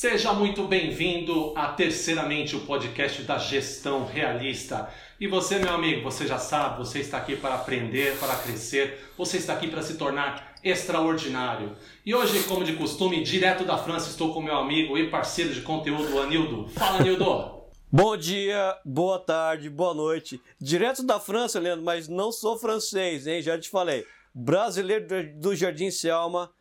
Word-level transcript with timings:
Seja 0.00 0.32
muito 0.32 0.62
bem-vindo 0.62 1.52
a 1.56 1.72
Terceiramente, 1.72 2.54
o 2.54 2.60
podcast 2.60 3.20
da 3.22 3.36
gestão 3.36 4.06
realista. 4.06 4.88
E 5.18 5.26
você, 5.26 5.58
meu 5.58 5.72
amigo, 5.72 6.02
você 6.02 6.24
já 6.24 6.38
sabe, 6.38 6.78
você 6.78 7.00
está 7.00 7.18
aqui 7.18 7.34
para 7.34 7.56
aprender, 7.56 8.16
para 8.20 8.36
crescer, 8.36 9.10
você 9.18 9.38
está 9.38 9.54
aqui 9.54 9.66
para 9.66 9.82
se 9.82 9.96
tornar 9.96 10.54
extraordinário. 10.62 11.76
E 12.06 12.14
hoje, 12.14 12.44
como 12.44 12.62
de 12.62 12.76
costume, 12.76 13.24
direto 13.24 13.64
da 13.64 13.76
França, 13.76 14.08
estou 14.08 14.32
com 14.32 14.40
meu 14.40 14.56
amigo 14.56 14.96
e 14.96 15.10
parceiro 15.10 15.52
de 15.52 15.62
conteúdo, 15.62 16.16
Anildo. 16.20 16.68
Fala, 16.68 17.00
Anildo! 17.00 17.64
Bom 17.90 18.16
dia, 18.16 18.78
boa 18.84 19.18
tarde, 19.18 19.68
boa 19.68 19.94
noite. 19.94 20.40
Direto 20.60 21.02
da 21.02 21.18
França, 21.18 21.58
Leandro, 21.58 21.84
mas 21.84 22.06
não 22.06 22.30
sou 22.30 22.56
francês, 22.56 23.26
hein? 23.26 23.42
Já 23.42 23.58
te 23.58 23.68
falei. 23.68 24.06
Brasileiro 24.32 25.08
do 25.34 25.56
Jardim 25.56 25.90
Selma, 25.90 26.52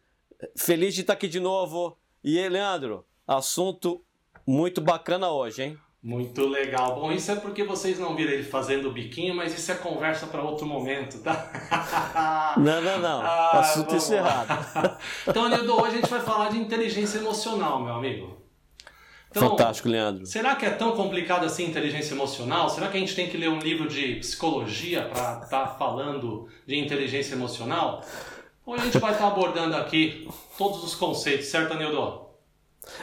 feliz 0.57 0.95
de 0.95 1.01
estar 1.01 1.13
aqui 1.13 1.27
de 1.27 1.39
novo. 1.39 1.95
E 2.23 2.39
aí, 2.39 2.49
Leandro, 2.49 3.05
assunto 3.27 4.01
muito 4.45 4.79
bacana 4.79 5.29
hoje, 5.29 5.63
hein? 5.63 5.77
Muito 6.01 6.47
legal. 6.47 6.95
Bom, 6.95 7.11
isso 7.11 7.29
é 7.31 7.35
porque 7.35 7.63
vocês 7.63 7.99
não 7.99 8.15
viram 8.15 8.31
ele 8.31 8.43
fazendo 8.43 8.87
o 8.87 8.93
biquinho, 8.93 9.35
mas 9.35 9.53
isso 9.53 9.69
é 9.71 9.75
conversa 9.75 10.27
para 10.27 10.41
outro 10.41 10.65
momento, 10.65 11.19
tá? 11.19 12.55
Não, 12.57 12.81
não, 12.81 12.99
não. 12.99 13.21
Ah, 13.21 13.59
assunto 13.59 13.95
encerrado. 13.95 14.65
então, 15.27 15.45
Anildo, 15.45 15.79
hoje 15.79 15.97
a 15.97 15.99
gente 15.99 16.09
vai 16.09 16.21
falar 16.21 16.49
de 16.49 16.57
inteligência 16.57 17.19
emocional, 17.19 17.79
meu 17.83 17.93
amigo. 17.93 18.41
Então, 19.29 19.49
Fantástico, 19.49 19.89
Leandro. 19.89 20.25
Será 20.25 20.55
que 20.55 20.65
é 20.65 20.69
tão 20.69 20.93
complicado 20.93 21.45
assim 21.45 21.65
inteligência 21.65 22.13
emocional? 22.13 22.69
Será 22.69 22.87
que 22.87 22.97
a 22.97 22.99
gente 22.99 23.15
tem 23.15 23.29
que 23.29 23.37
ler 23.37 23.49
um 23.49 23.59
livro 23.59 23.87
de 23.87 24.15
psicologia 24.15 25.03
para 25.09 25.43
estar 25.43 25.47
tá 25.47 25.67
falando 25.67 26.47
de 26.65 26.77
inteligência 26.77 27.35
emocional? 27.35 28.03
Hoje 28.65 28.81
a 28.81 28.85
gente 28.85 28.99
vai 28.99 29.11
estar 29.11 29.25
tá 29.25 29.31
abordando 29.31 29.75
aqui 29.75 30.27
todos 30.57 30.83
os 30.83 30.95
conceitos, 30.95 31.47
certo, 31.47 31.73
Anildo? 31.73 32.26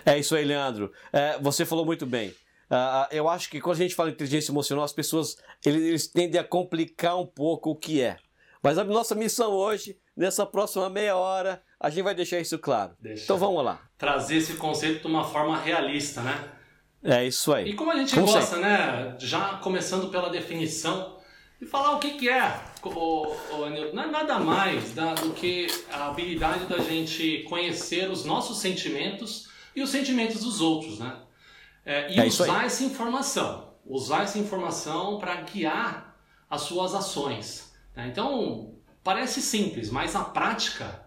É 0.04 0.18
isso 0.18 0.34
aí, 0.34 0.44
Leandro. 0.44 0.92
É, 1.12 1.38
você 1.38 1.64
falou 1.64 1.84
muito 1.84 2.06
bem. 2.06 2.34
Uh, 2.70 3.06
eu 3.10 3.28
acho 3.28 3.50
que 3.50 3.60
quando 3.60 3.76
a 3.76 3.80
gente 3.80 3.94
fala 3.94 4.10
inteligência 4.10 4.50
emocional, 4.50 4.84
as 4.84 4.92
pessoas 4.92 5.36
eles, 5.64 5.82
eles, 5.82 6.06
tendem 6.08 6.40
a 6.40 6.44
complicar 6.44 7.18
um 7.18 7.26
pouco 7.26 7.70
o 7.70 7.76
que 7.76 8.00
é. 8.00 8.16
Mas 8.62 8.78
a 8.78 8.84
nossa 8.84 9.14
missão 9.14 9.52
hoje, 9.52 9.98
nessa 10.16 10.46
próxima 10.46 10.88
meia 10.88 11.16
hora, 11.16 11.62
a 11.78 11.90
gente 11.90 12.02
vai 12.02 12.14
deixar 12.14 12.40
isso 12.40 12.58
claro. 12.58 12.94
Deixa 12.98 13.24
então 13.24 13.36
vamos 13.36 13.62
lá. 13.62 13.80
Trazer 13.98 14.36
esse 14.36 14.54
conceito 14.54 15.02
de 15.02 15.06
uma 15.06 15.24
forma 15.24 15.58
realista, 15.58 16.22
né? 16.22 16.50
É 17.02 17.26
isso 17.26 17.52
aí. 17.52 17.68
E 17.68 17.74
como 17.74 17.90
a 17.90 17.96
gente 17.96 18.14
como 18.14 18.26
gosta, 18.26 18.56
sempre. 18.56 18.62
né? 18.62 19.16
Já 19.18 19.58
começando 19.58 20.10
pela 20.10 20.30
definição, 20.30 21.18
e 21.60 21.66
falar 21.66 21.96
o 21.96 21.98
que, 21.98 22.12
que 22.12 22.28
é, 22.28 22.60
o, 22.82 23.26
o, 23.52 23.70
não 23.92 24.02
é 24.02 24.06
nada 24.06 24.38
mais 24.38 24.92
da, 24.92 25.14
do 25.14 25.32
que 25.34 25.66
a 25.92 26.08
habilidade 26.08 26.66
da 26.66 26.78
gente 26.78 27.44
conhecer 27.48 28.10
os 28.10 28.24
nossos 28.24 28.58
sentimentos 28.58 29.48
e 29.74 29.82
os 29.82 29.90
sentimentos 29.90 30.42
dos 30.42 30.60
outros, 30.60 30.98
né? 30.98 31.16
É, 31.84 32.12
e 32.12 32.18
é 32.18 32.26
usar 32.26 32.64
essa 32.64 32.84
informação, 32.84 33.74
usar 33.84 34.22
essa 34.22 34.38
informação 34.38 35.18
para 35.18 35.42
guiar 35.42 36.16
as 36.48 36.62
suas 36.62 36.94
ações. 36.94 37.74
Né? 37.94 38.08
Então, 38.08 38.74
parece 39.02 39.42
simples, 39.42 39.90
mas 39.90 40.14
na 40.14 40.24
prática 40.24 41.04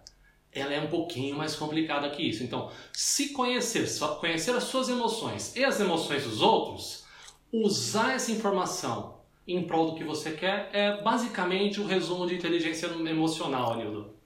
ela 0.51 0.73
é 0.73 0.79
um 0.79 0.87
pouquinho 0.87 1.35
mais 1.35 1.55
complicada 1.55 2.09
que 2.09 2.23
isso. 2.23 2.43
Então, 2.43 2.71
se 2.93 3.29
conhecer, 3.29 3.87
conhecer 4.19 4.55
as 4.55 4.63
suas 4.63 4.89
emoções 4.89 5.55
e 5.55 5.63
as 5.63 5.79
emoções 5.79 6.23
dos 6.23 6.41
outros, 6.41 7.05
usar 7.51 8.13
essa 8.13 8.31
informação 8.31 9.17
em 9.47 9.65
prol 9.65 9.91
do 9.91 9.95
que 9.95 10.03
você 10.03 10.31
quer 10.31 10.69
é 10.73 11.01
basicamente 11.01 11.79
o 11.79 11.87
resumo 11.87 12.27
de 12.27 12.35
inteligência 12.35 12.87
emocional, 12.87 13.73
Anildo. 13.73 14.16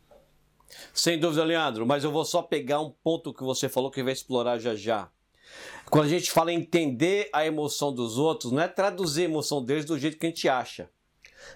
Sem 0.94 1.20
dúvida, 1.20 1.44
Leandro, 1.44 1.86
mas 1.86 2.04
eu 2.04 2.12
vou 2.12 2.26
só 2.26 2.42
pegar 2.42 2.80
um 2.80 2.90
ponto 2.90 3.34
que 3.34 3.44
você 3.44 3.68
falou 3.70 3.92
que 3.92 4.04
vai 4.04 4.14
explorar 4.14 4.58
já 4.58 4.76
já. 4.76 5.10
Quando 5.90 6.06
a 6.06 6.10
gente 6.10 6.32
fala 6.32 6.52
em 6.52 6.60
entender 6.60 7.30
a 7.34 7.46
emoção 7.46 7.94
dos 7.94 8.18
outros, 8.18 8.52
não 8.52 8.62
é 8.62 8.68
traduzir 8.68 9.24
a 9.24 9.26
emoção 9.26 9.64
deles 9.64 9.86
do 9.86 10.00
jeito 10.00 10.18
que 10.18 10.26
a 10.26 10.30
gente 10.30 10.48
acha. 10.48 10.90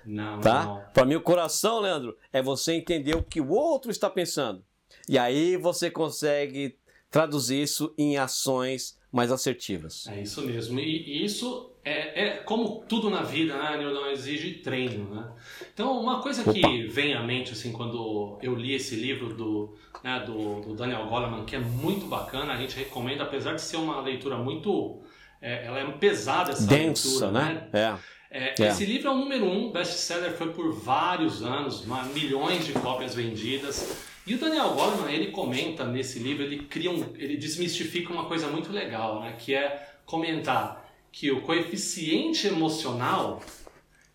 Não, 0.06 0.42
tá? 0.42 0.90
Para 0.94 1.06
mim, 1.06 1.16
o 1.16 1.22
coração, 1.22 1.80
Leandro, 1.80 2.18
é 2.34 2.42
você 2.42 2.74
entender 2.74 3.16
o 3.16 3.24
que 3.24 3.40
o 3.40 3.50
outro 3.50 3.92
está 3.92 4.10
pensando. 4.10 4.64
E 5.08 5.18
aí 5.18 5.56
você 5.58 5.90
consegue 5.90 6.78
traduzir 7.10 7.62
isso 7.62 7.94
em 7.98 8.18
ações 8.18 8.98
mais 9.16 9.32
assertivas. 9.32 10.08
É 10.08 10.22
isso 10.22 10.42
mesmo. 10.42 10.78
E 10.78 11.24
isso 11.24 11.72
é, 11.86 12.26
é 12.26 12.30
como 12.38 12.84
tudo 12.86 13.10
na 13.10 13.22
vida, 13.22 13.58
né, 13.58 13.78
não 13.82 14.12
exige 14.12 14.56
treino, 14.56 15.16
né? 15.16 15.32
Então, 15.74 15.98
uma 15.98 16.22
coisa 16.22 16.44
que 16.44 16.60
Opa. 16.60 16.94
vem 16.94 17.14
à 17.14 17.24
mente, 17.24 17.54
assim, 17.54 17.72
quando 17.72 18.38
eu 18.42 18.54
li 18.54 18.74
esse 18.74 18.96
livro 18.96 19.34
do, 19.34 19.74
né, 20.04 20.22
do, 20.26 20.60
do, 20.60 20.76
Daniel 20.76 21.06
Goleman, 21.08 21.46
que 21.46 21.56
é 21.56 21.60
muito 21.60 22.08
bacana, 22.08 22.52
a 22.52 22.58
gente 22.58 22.76
recomenda, 22.76 23.24
apesar 23.24 23.54
de 23.54 23.62
ser 23.62 23.78
uma 23.78 24.02
leitura 24.02 24.38
muito... 24.38 25.02
É, 25.42 25.66
ela 25.66 25.80
é 25.80 25.92
pesada, 25.94 26.52
essa 26.52 26.66
Densa, 26.66 27.08
leitura, 27.08 27.32
né? 27.32 27.70
né? 27.72 28.00
É. 28.02 28.16
É, 28.38 28.68
Esse 28.68 28.86
livro 28.86 29.08
é 29.08 29.12
o 29.12 29.16
número 29.16 29.46
um 29.46 29.72
best-seller, 29.72 30.34
foi 30.34 30.52
por 30.52 30.74
vários 30.74 31.42
anos, 31.42 31.86
milhões 32.14 32.66
de 32.66 32.74
cópias 32.74 33.16
vendidas. 33.16 33.96
E 34.28 34.34
o 34.34 34.40
Daniel 34.40 34.74
Goleman, 34.74 35.14
ele 35.14 35.32
comenta 35.32 35.86
nesse 35.86 36.20
livro, 36.20 36.44
ele 36.44 36.64
cria 36.64 36.90
um, 36.90 37.14
ele 37.16 37.38
desmistifica 37.38 38.12
uma 38.12 38.26
coisa 38.26 38.48
muito 38.48 38.72
legal, 38.72 39.22
né? 39.22 39.36
Que 39.38 39.54
é 39.54 39.88
comentar 40.06 40.84
que 41.12 41.32
o 41.32 41.42
coeficiente 41.42 42.48
emocional 42.48 43.42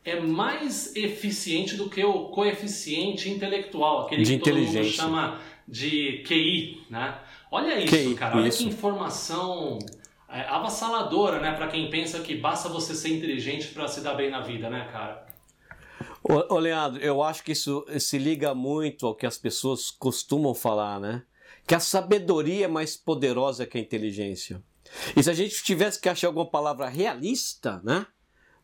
é 0.04 0.19
mais 0.19 0.94
eficiente 0.97 1.76
do 1.76 1.88
que 1.88 2.03
o 2.03 2.25
coeficiente 2.25 3.31
intelectual, 3.31 4.06
aquele 4.06 4.22
de 4.22 4.38
que 4.38 4.44
todo 4.44 4.59
mundo 4.59 4.84
chama 4.84 5.41
de 5.66 6.22
QI, 6.27 6.82
né? 6.91 7.19
Olha 7.50 7.78
isso, 7.78 7.94
QI, 7.94 8.15
cara, 8.15 8.37
olha 8.37 8.48
isso. 8.48 8.59
que 8.59 8.65
informação 8.65 9.78
é, 10.28 10.42
avassaladora, 10.42 11.41
né, 11.41 11.53
para 11.53 11.69
quem 11.69 11.91
pensa 11.91 12.21
que 12.21 12.34
basta 12.34 12.69
você 12.69 12.94
ser 12.94 13.10
inteligente 13.10 13.69
para 13.69 13.88
se 13.88 14.00
dar 14.00 14.15
bem 14.15 14.31
na 14.31 14.41
vida, 14.41 14.71
né, 14.71 14.88
cara? 14.92 15.27
Ô, 16.22 16.59
Leandro, 16.59 17.00
eu 17.03 17.22
acho 17.22 17.43
que 17.43 17.53
isso 17.53 17.84
se 17.99 18.19
liga 18.19 18.55
muito 18.55 19.06
ao 19.06 19.15
que 19.15 19.27
as 19.27 19.38
pessoas 19.38 19.91
costumam 19.91 20.55
falar, 20.55 21.00
né? 21.00 21.22
Que 21.66 21.75
a 21.75 21.81
sabedoria 21.81 22.65
é 22.65 22.69
mais 22.69 22.97
poderosa 22.97 23.66
que 23.66 23.78
a 23.78 23.81
inteligência. 23.81 24.62
E 25.16 25.22
se 25.22 25.31
a 25.31 25.34
gente 25.34 25.62
tivesse 25.62 26.00
que 26.00 26.09
achar 26.09 26.28
alguma 26.28 26.47
palavra 26.47 26.89
realista, 26.89 27.81
né? 27.84 28.06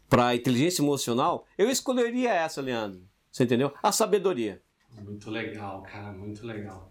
Para 0.08 0.34
inteligência 0.34 0.82
emocional, 0.82 1.46
eu 1.58 1.68
escolheria 1.68 2.32
essa, 2.32 2.60
Leandro. 2.60 3.02
Você 3.30 3.44
entendeu? 3.44 3.72
A 3.82 3.90
sabedoria. 3.92 4.62
Muito 5.02 5.30
legal, 5.30 5.82
cara, 5.82 6.12
muito 6.12 6.46
legal. 6.46 6.90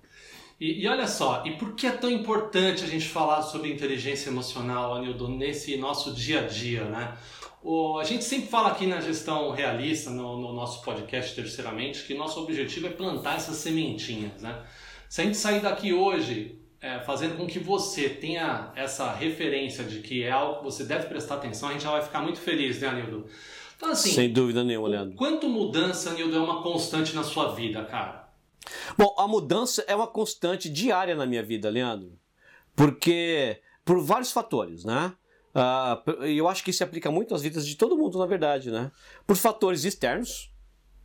E, 0.59 0.83
e, 0.83 0.87
olha 0.87 1.07
só, 1.07 1.43
e 1.45 1.57
por 1.57 1.75
que 1.75 1.87
é 1.87 1.91
tão 1.91 2.09
importante 2.09 2.83
a 2.83 2.87
gente 2.87 3.07
falar 3.07 3.41
sobre 3.41 3.71
inteligência 3.71 4.29
emocional, 4.29 4.95
Anildo, 4.95 5.27
nesse 5.27 5.75
nosso 5.75 6.13
dia 6.13 6.41
a 6.41 6.47
dia, 6.47 6.85
né? 6.85 7.17
O, 7.65 7.97
a 7.97 8.03
gente 8.03 8.23
sempre 8.23 8.47
fala 8.47 8.69
aqui 8.69 8.85
na 8.85 9.01
gestão 9.01 9.49
realista, 9.49 10.11
no, 10.11 10.37
no, 10.39 10.53
nosso 10.53 10.83
podcast 10.83 11.33
terceiramente, 11.33 12.03
que 12.03 12.13
nosso 12.13 12.39
objetivo 12.39 12.85
é 12.85 12.91
plantar 12.91 13.37
essas 13.37 13.55
sementinhas, 13.55 14.39
né? 14.39 14.63
Se 15.09 15.21
a 15.21 15.23
gente 15.23 15.35
sair 15.35 15.61
daqui 15.61 15.91
hoje 15.91 16.61
é, 16.79 16.99
fazendo 16.99 17.35
com 17.35 17.47
que 17.47 17.57
você 17.57 18.07
tenha 18.07 18.71
essa 18.75 19.11
referência 19.11 19.83
de 19.83 20.01
que 20.01 20.21
é 20.21 20.29
algo 20.29 20.59
que 20.59 20.63
você 20.63 20.83
deve 20.83 21.07
prestar 21.07 21.35
atenção, 21.35 21.69
a 21.69 21.71
gente 21.71 21.83
já 21.83 21.89
vai 21.89 22.03
ficar 22.03 22.21
muito 22.21 22.39
feliz, 22.39 22.79
né, 22.79 22.87
Anildo? 22.87 23.25
Então, 23.75 23.89
assim, 23.89 24.11
Sem 24.11 24.31
dúvida 24.31 24.63
nenhuma, 24.63 24.87
Leandro. 24.87 25.15
Quanto 25.15 25.49
mudança, 25.49 26.11
Anildo, 26.11 26.35
é 26.35 26.39
uma 26.39 26.61
constante 26.61 27.15
na 27.15 27.23
sua 27.23 27.55
vida, 27.55 27.83
cara? 27.83 28.29
Bom, 28.95 29.15
a 29.17 29.27
mudança 29.27 29.83
é 29.87 29.95
uma 29.95 30.05
constante 30.05 30.69
diária 30.69 31.15
na 31.15 31.25
minha 31.25 31.41
vida, 31.41 31.67
Leandro. 31.67 32.13
Porque, 32.75 33.59
por 33.83 33.99
vários 34.03 34.31
fatores, 34.31 34.85
né? 34.85 35.13
Uh, 35.55 36.23
eu 36.25 36.49
acho 36.49 36.63
que 36.63 36.71
isso 36.71 36.79
se 36.79 36.83
aplica 36.83 37.09
muito 37.09 37.33
às 37.33 37.41
vidas 37.41 37.65
de 37.65 37.75
todo 37.77 37.97
mundo, 37.97 38.19
na 38.19 38.25
verdade, 38.25 38.69
né? 38.69 38.91
Por 39.25 39.37
fatores 39.37 39.85
externos, 39.85 40.51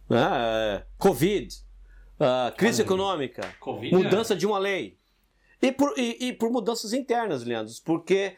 né? 0.09 0.27
Uh, 0.27 0.87
Covid, 0.99 1.55
uh, 2.19 2.57
crise 2.57 2.83
econômica, 2.83 3.55
COVID, 3.61 3.95
mudança 3.95 4.35
é. 4.35 4.37
de 4.37 4.47
uma 4.47 4.59
lei. 4.59 4.99
E 5.63 5.71
por, 5.71 5.97
e, 5.97 6.29
e 6.29 6.33
por 6.33 6.51
mudanças 6.51 6.93
internas, 6.93 7.45
Leandro, 7.45 7.73
porque 7.85 8.37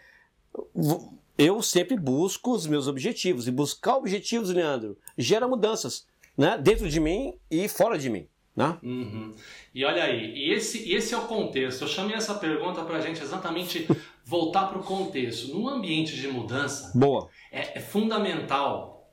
eu 1.39 1.63
sempre 1.63 1.97
busco 1.97 2.53
os 2.53 2.67
meus 2.67 2.89
objetivos. 2.89 3.49
E 3.49 3.51
buscar 3.51 3.97
objetivos, 3.97 4.51
Leandro, 4.51 4.99
gera 5.17 5.49
mudanças 5.49 6.07
né? 6.37 6.59
dentro 6.59 6.89
de 6.89 7.01
mim 7.01 7.35
e 7.51 7.69
fora 7.69 7.99
de 7.99 8.11
mim. 8.11 8.29
Né? 8.55 8.79
Uhum. 8.83 9.35
E 9.75 9.83
olha 9.83 10.05
aí, 10.05 10.35
e 10.35 10.53
esse, 10.53 10.93
esse 10.93 11.15
é 11.15 11.17
o 11.17 11.23
contexto. 11.23 11.83
Eu 11.83 11.89
chamei 11.89 12.15
essa 12.15 12.35
pergunta 12.35 12.85
para 12.85 12.99
a 12.99 13.01
gente 13.01 13.23
exatamente 13.23 13.89
voltar 14.33 14.65
para 14.69 14.79
o 14.79 14.83
contexto. 14.83 15.53
Num 15.53 15.69
ambiente 15.69 16.17
de 16.17 16.27
mudança, 16.27 16.91
Boa. 16.99 17.29
É, 17.53 17.79
é 17.79 17.81
fundamental 17.81 19.07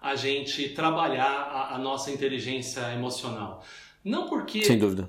a 0.00 0.16
gente 0.16 0.70
trabalhar 0.70 1.30
a, 1.30 1.74
a, 1.74 1.78
nossa 1.78 2.10
inteligência 2.10 2.80
emocional. 2.94 3.62
Não 4.02 4.26
porque 4.28 4.60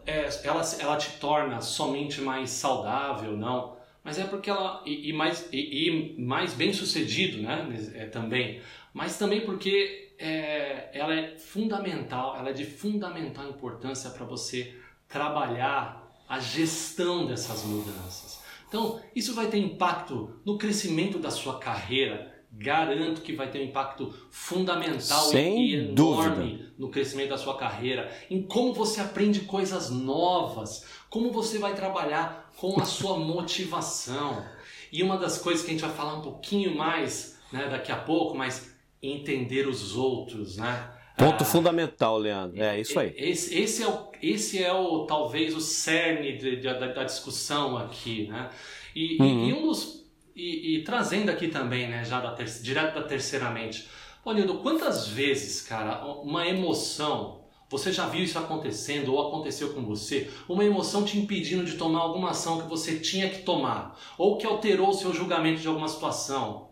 é, 0.06 0.30
ela, 0.44 0.62
ela 0.80 0.98
te 0.98 1.12
torna 1.18 1.62
somente 1.62 2.20
mais 2.20 2.50
saudável, 2.52 3.38
não, 3.38 3.78
mas 4.04 4.20
é 4.20 4.26
porque 4.26 4.50
ela. 4.50 4.84
e, 4.86 5.10
e 5.10 5.14
mais, 5.14 5.48
e, 5.52 5.88
e, 5.88 6.22
mais 6.22 6.54
bem 6.54 6.74
sucedido 6.74 7.42
né, 7.42 7.68
é, 7.96 8.06
também, 8.06 8.62
mas 8.94 9.18
também 9.18 9.42
porque 9.42 10.14
é, 10.20 10.90
ela 10.94 11.16
é 11.16 11.38
fundamental, 11.38 12.36
ela 12.38 12.50
é 12.50 12.54
de 12.54 12.66
fundamental 12.66 13.48
importância 13.48 14.10
para 14.12 14.26
você 14.26 14.76
trabalhar 15.08 16.04
a 16.28 16.40
gestão 16.40 17.26
dessas 17.26 17.64
mudanças. 17.64 18.33
Então, 18.74 19.00
isso 19.16 19.36
vai 19.36 19.46
ter 19.52 19.60
impacto 19.60 20.42
no 20.44 20.58
crescimento 20.58 21.20
da 21.20 21.30
sua 21.30 21.60
carreira. 21.60 22.34
Garanto 22.52 23.22
que 23.22 23.34
vai 23.34 23.48
ter 23.52 23.60
um 23.60 23.66
impacto 23.66 24.12
fundamental 24.32 25.26
Sem 25.26 25.64
e 25.64 25.76
enorme 25.76 26.54
dúvida. 26.54 26.74
no 26.80 26.90
crescimento 26.90 27.30
da 27.30 27.38
sua 27.38 27.56
carreira, 27.56 28.12
em 28.32 28.42
como 28.42 28.74
você 28.74 29.00
aprende 29.00 29.42
coisas 29.42 29.92
novas, 29.92 30.88
como 31.08 31.32
você 31.32 31.60
vai 31.60 31.76
trabalhar 31.76 32.52
com 32.58 32.80
a 32.82 32.86
sua 32.86 33.16
motivação. 33.24 34.44
E 34.92 35.04
uma 35.04 35.20
das 35.20 35.38
coisas 35.38 35.64
que 35.64 35.70
a 35.70 35.74
gente 35.74 35.86
vai 35.86 35.96
falar 35.96 36.16
um 36.16 36.22
pouquinho 36.22 36.76
mais 36.76 37.40
né, 37.52 37.68
daqui 37.70 37.92
a 37.92 37.98
pouco, 37.98 38.36
mas 38.36 38.74
entender 39.04 39.68
os 39.68 39.96
outros, 39.96 40.58
né? 40.58 40.90
Ponto 41.16 41.44
Ah, 41.44 41.46
fundamental, 41.46 42.18
Leandro. 42.18 42.62
É 42.62 42.80
isso 42.80 43.00
aí. 43.00 43.14
esse, 43.16 43.56
esse 43.58 43.84
é 43.84 43.88
o, 43.88 44.08
esse 44.22 44.64
é 44.64 44.74
o 44.74 45.06
talvez 45.06 45.56
o 45.56 45.62
cerne 45.62 46.38
de- 46.38 46.56
de- 46.58 46.62
da, 46.64 46.88
da 46.88 47.04
discussão 47.04 47.78
aqui, 47.78 48.28
né? 48.28 48.50
E, 48.96 49.16
e- 49.16 49.22
Uhum. 49.22 49.46
e 49.50 49.54
um 49.54 49.62
dos 49.68 50.04
e, 50.36 50.78
e 50.78 50.84
trazendo 50.84 51.30
aqui 51.30 51.48
também, 51.50 51.88
né, 51.88 52.04
já 52.04 52.20
da 52.20 52.32
ter, 52.32 52.46
direto 52.46 52.96
da 52.96 53.04
terceiramente. 53.04 53.88
Nildo, 54.26 54.56
quantas 54.60 55.08
vezes, 55.08 55.62
cara, 55.62 56.04
uma 56.06 56.48
emoção, 56.48 57.42
você 57.70 57.92
já 57.92 58.08
viu 58.08 58.24
isso 58.24 58.40
acontecendo 58.40 59.14
ou 59.14 59.28
aconteceu 59.28 59.74
com 59.74 59.84
você, 59.86 60.32
uma 60.50 60.64
emoção 60.66 61.04
te 61.06 61.20
impedindo 61.20 61.64
de 61.66 61.74
tomar 61.78 62.00
alguma 62.00 62.32
ação 62.32 62.60
que 62.62 62.68
você 62.68 62.98
tinha 63.00 63.30
que 63.30 63.44
tomar, 63.44 64.00
ou 64.18 64.38
que 64.38 64.46
alterou 64.48 64.90
o 64.90 64.94
seu 64.94 65.14
julgamento 65.14 65.62
de 65.62 65.68
alguma 65.68 65.88
situação? 65.88 66.70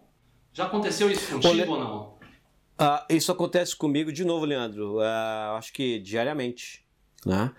Já 0.54 0.66
aconteceu 0.66 1.12
isso 1.12 1.32
contigo 1.34 1.54
Olha- 1.54 1.70
ou 1.70 1.80
não? 1.80 2.11
Ah, 2.84 3.06
isso 3.12 3.32
acontece 3.32 3.76
comigo 3.76 4.12
de 4.12 4.26
novo, 4.26 4.44
Leandro. 4.44 5.00
Ah, 5.02 5.56
acho 5.56 5.72
que 5.72 6.00
diariamente. 6.00 6.84
Né? 7.24 7.54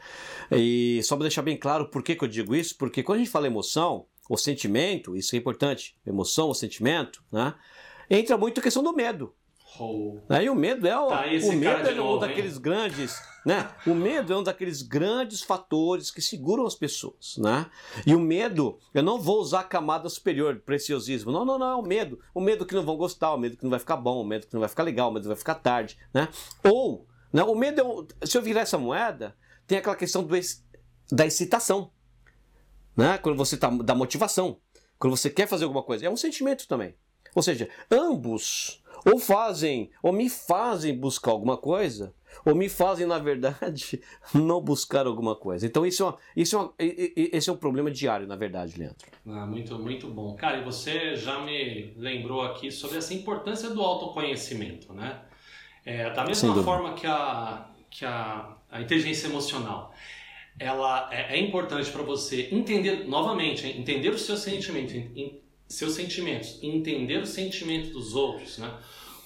E 0.50 1.00
só 1.04 1.14
para 1.14 1.22
deixar 1.22 1.42
bem 1.42 1.56
claro 1.56 1.88
por 1.88 2.02
que, 2.02 2.16
que 2.16 2.24
eu 2.24 2.28
digo 2.28 2.56
isso, 2.56 2.76
porque 2.76 3.04
quando 3.04 3.18
a 3.18 3.18
gente 3.20 3.30
fala 3.30 3.46
emoção, 3.46 4.06
ou 4.28 4.36
sentimento, 4.36 5.16
isso 5.16 5.36
é 5.36 5.38
importante, 5.38 5.96
emoção 6.04 6.48
ou 6.48 6.54
sentimento, 6.54 7.22
né? 7.30 7.54
entra 8.10 8.36
muito 8.36 8.58
a 8.58 8.62
questão 8.64 8.82
do 8.82 8.92
medo. 8.92 9.32
Ou 9.78 10.22
Né? 10.28 10.44
E 10.44 10.50
o 10.50 10.54
medo 10.54 10.86
é, 10.86 10.98
o, 10.98 11.08
Tá, 11.08 11.24
o 11.26 11.52
medo 11.52 11.82
de 11.82 11.88
é 11.88 11.92
um 11.92 11.96
novo, 11.96 12.24
hein? 12.24 12.30
daqueles 12.30 12.58
grandes, 12.58 13.20
né? 13.44 13.70
O 13.86 13.94
medo 13.94 14.32
é 14.32 14.36
um 14.36 14.42
daqueles 14.42 14.82
grandes 14.82 15.42
fatores 15.42 16.10
que 16.10 16.20
seguram 16.20 16.66
as 16.66 16.74
pessoas, 16.74 17.36
né? 17.38 17.66
E 18.06 18.14
o 18.14 18.20
medo, 18.20 18.78
eu 18.92 19.02
não 19.02 19.20
vou 19.20 19.40
usar 19.40 19.60
a 19.60 19.64
camada 19.64 20.08
superior, 20.08 20.60
preciosismo. 20.64 21.32
Não, 21.32 21.44
não, 21.44 21.58
não, 21.58 21.70
é 21.70 21.74
o 21.74 21.82
medo. 21.82 22.20
O 22.34 22.40
medo 22.40 22.66
que 22.66 22.74
não 22.74 22.84
vão 22.84 22.96
gostar, 22.96 23.32
o 23.32 23.38
medo 23.38 23.56
que 23.56 23.64
não 23.64 23.70
vai 23.70 23.80
ficar 23.80 23.96
bom, 23.96 24.20
o 24.20 24.24
medo 24.24 24.46
que 24.46 24.54
não 24.54 24.60
vai 24.60 24.68
ficar 24.68 24.82
legal, 24.82 25.10
o 25.10 25.12
medo 25.12 25.22
que 25.22 25.28
vai 25.28 25.36
ficar 25.36 25.54
tarde, 25.56 25.98
né? 26.12 26.28
Ou, 26.62 27.06
né, 27.32 27.42
o 27.42 27.54
medo 27.54 27.80
é 27.80 27.84
um, 27.84 28.06
se 28.24 28.36
eu 28.36 28.42
virar 28.42 28.60
essa 28.60 28.78
moeda, 28.78 29.34
tem 29.66 29.78
aquela 29.78 29.96
questão 29.96 30.22
do, 30.22 30.34
da 31.10 31.26
excitação, 31.26 31.90
né? 32.96 33.18
Quando 33.18 33.36
você 33.36 33.56
tá 33.56 33.70
da 33.70 33.94
motivação, 33.94 34.60
quando 34.98 35.16
você 35.16 35.30
quer 35.30 35.48
fazer 35.48 35.64
alguma 35.64 35.82
coisa, 35.82 36.06
é 36.06 36.10
um 36.10 36.16
sentimento 36.16 36.68
também. 36.68 36.94
Ou 37.34 37.42
seja, 37.42 37.68
ambos 37.90 38.81
ou 39.04 39.18
fazem, 39.18 39.90
ou 40.02 40.12
me 40.12 40.28
fazem 40.28 40.96
buscar 40.96 41.32
alguma 41.32 41.56
coisa, 41.56 42.14
ou 42.44 42.54
me 42.54 42.68
fazem, 42.68 43.06
na 43.06 43.18
verdade, 43.18 44.00
não 44.34 44.60
buscar 44.60 45.06
alguma 45.06 45.36
coisa. 45.36 45.66
Então, 45.66 45.84
isso 45.84 46.02
é, 46.02 46.06
uma, 46.06 46.16
isso 46.36 46.56
é, 46.56 46.58
uma, 46.58 46.74
esse 46.78 47.50
é 47.50 47.52
um 47.52 47.56
problema 47.56 47.90
diário, 47.90 48.26
na 48.26 48.36
verdade, 48.36 48.78
Leandro. 48.78 48.96
Ah, 49.26 49.46
muito, 49.46 49.78
muito 49.78 50.08
bom. 50.08 50.34
Cara, 50.34 50.58
e 50.58 50.64
você 50.64 51.16
já 51.16 51.40
me 51.40 51.92
lembrou 51.96 52.42
aqui 52.42 52.70
sobre 52.70 52.98
essa 52.98 53.14
importância 53.14 53.70
do 53.70 53.80
autoconhecimento, 53.80 54.92
né? 54.92 55.20
É, 55.84 56.10
da 56.10 56.24
mesma 56.24 56.62
forma 56.62 56.94
que 56.94 57.06
a, 57.06 57.68
que 57.90 58.04
a, 58.04 58.56
a 58.70 58.80
inteligência 58.80 59.26
emocional, 59.26 59.92
ela 60.58 61.08
é, 61.12 61.36
é 61.36 61.40
importante 61.40 61.90
para 61.90 62.02
você 62.02 62.48
entender, 62.52 63.08
novamente, 63.08 63.66
hein, 63.66 63.80
entender 63.80 64.10
os 64.10 64.22
seus 64.22 64.40
sentimentos, 64.40 64.94
seus 65.72 65.94
sentimentos, 65.94 66.58
entender 66.62 67.18
os 67.18 67.30
sentimentos 67.30 67.90
dos 67.90 68.14
outros, 68.14 68.58
né? 68.58 68.72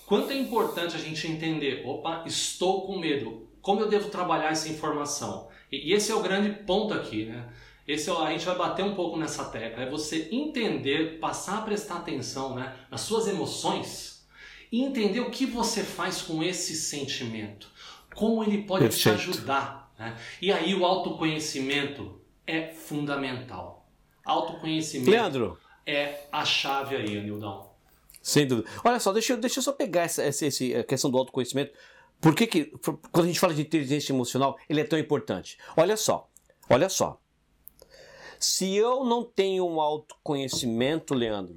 Quanto 0.06 0.30
é 0.30 0.38
importante 0.38 0.94
a 0.94 0.98
gente 0.98 1.26
entender, 1.26 1.82
opa, 1.84 2.22
estou 2.26 2.86
com 2.86 2.98
medo, 2.98 3.48
como 3.60 3.80
eu 3.80 3.88
devo 3.88 4.08
trabalhar 4.08 4.52
essa 4.52 4.68
informação? 4.68 5.48
E, 5.70 5.90
e 5.90 5.92
esse 5.92 6.12
é 6.12 6.14
o 6.14 6.22
grande 6.22 6.50
ponto 6.64 6.94
aqui, 6.94 7.24
né? 7.24 7.48
Esse 7.86 8.10
é 8.10 8.12
a 8.12 8.30
gente 8.30 8.44
vai 8.44 8.56
bater 8.56 8.84
um 8.84 8.94
pouco 8.94 9.16
nessa 9.16 9.44
tecla, 9.44 9.84
é 9.84 9.90
você 9.90 10.28
entender, 10.32 11.20
passar 11.20 11.58
a 11.58 11.62
prestar 11.62 11.98
atenção 11.98 12.56
né, 12.56 12.74
nas 12.90 13.02
suas 13.02 13.28
emoções 13.28 14.26
e 14.72 14.82
entender 14.82 15.20
o 15.20 15.30
que 15.30 15.46
você 15.46 15.84
faz 15.84 16.20
com 16.20 16.42
esse 16.42 16.74
sentimento, 16.74 17.68
como 18.14 18.42
ele 18.42 18.62
pode 18.62 18.88
te 18.88 19.04
Perfeito. 19.04 19.30
ajudar. 19.30 19.92
Né? 19.96 20.16
E 20.42 20.52
aí 20.52 20.74
o 20.74 20.84
autoconhecimento 20.84 22.20
é 22.44 22.68
fundamental. 22.68 23.88
Autoconhecimento 24.24 25.10
Leandro, 25.10 25.56
é 25.86 26.26
a 26.32 26.44
chave 26.44 26.96
aí, 26.96 27.16
Anildão. 27.18 27.70
sem 28.22 28.46
dúvida. 28.46 28.68
Olha 28.84 28.98
só, 28.98 29.12
deixa, 29.12 29.32
eu- 29.32 29.36
deixa 29.40 29.60
eu 29.60 29.62
só 29.62 29.72
pegar 29.72 30.02
essa, 30.02 30.22
essa, 30.22 30.44
essa 30.46 30.82
questão 30.84 31.10
do 31.10 31.16
autoconhecimento. 31.18 31.72
Por 32.20 32.34
que, 32.34 32.46
que, 32.46 32.64
quando 33.12 33.24
a 33.24 33.28
gente 33.28 33.38
fala 33.38 33.54
de 33.54 33.62
inteligência 33.62 34.12
emocional, 34.12 34.58
ele 34.68 34.80
é 34.80 34.84
tão 34.84 34.98
importante? 34.98 35.56
Olha 35.76 35.96
só, 35.96 36.28
olha 36.68 36.88
só. 36.88 37.20
Se 38.40 38.74
eu 38.74 39.04
não 39.04 39.22
tenho 39.24 39.66
um 39.66 39.80
autoconhecimento, 39.80 41.14
Leandro, 41.14 41.56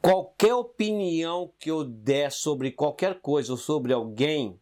qualquer 0.00 0.54
opinião 0.54 1.52
que 1.58 1.70
eu 1.70 1.84
der 1.84 2.30
sobre 2.32 2.70
qualquer 2.70 3.20
coisa 3.20 3.52
ou 3.52 3.58
sobre 3.58 3.92
alguém, 3.92 4.58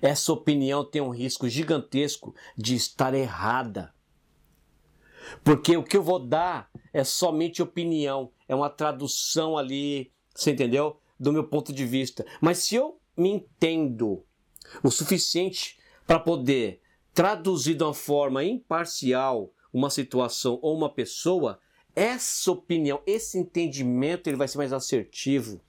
essa 0.00 0.32
opinião 0.32 0.84
tem 0.84 1.00
um 1.02 1.10
risco 1.10 1.48
gigantesco 1.48 2.34
de 2.56 2.74
estar 2.74 3.14
errada. 3.14 3.92
Porque 5.42 5.76
o 5.76 5.82
que 5.82 5.96
eu 5.96 6.02
vou 6.02 6.18
dar 6.18 6.70
é 6.92 7.04
somente 7.04 7.62
opinião, 7.62 8.32
é 8.48 8.54
uma 8.54 8.70
tradução 8.70 9.56
ali, 9.56 10.12
você 10.34 10.50
entendeu? 10.52 10.98
Do 11.18 11.32
meu 11.32 11.44
ponto 11.44 11.72
de 11.72 11.84
vista. 11.84 12.24
Mas 12.40 12.58
se 12.58 12.74
eu 12.74 12.98
me 13.16 13.30
entendo 13.30 14.24
o 14.82 14.90
suficiente 14.90 15.78
para 16.06 16.18
poder 16.18 16.80
traduzir 17.12 17.74
de 17.74 17.82
uma 17.82 17.94
forma 17.94 18.42
imparcial 18.42 19.52
uma 19.72 19.90
situação 19.90 20.58
ou 20.62 20.76
uma 20.76 20.92
pessoa, 20.92 21.60
essa 21.94 22.50
opinião, 22.50 23.00
esse 23.06 23.38
entendimento, 23.38 24.28
ele 24.28 24.36
vai 24.36 24.48
ser 24.48 24.58
mais 24.58 24.72
assertivo. 24.72 25.60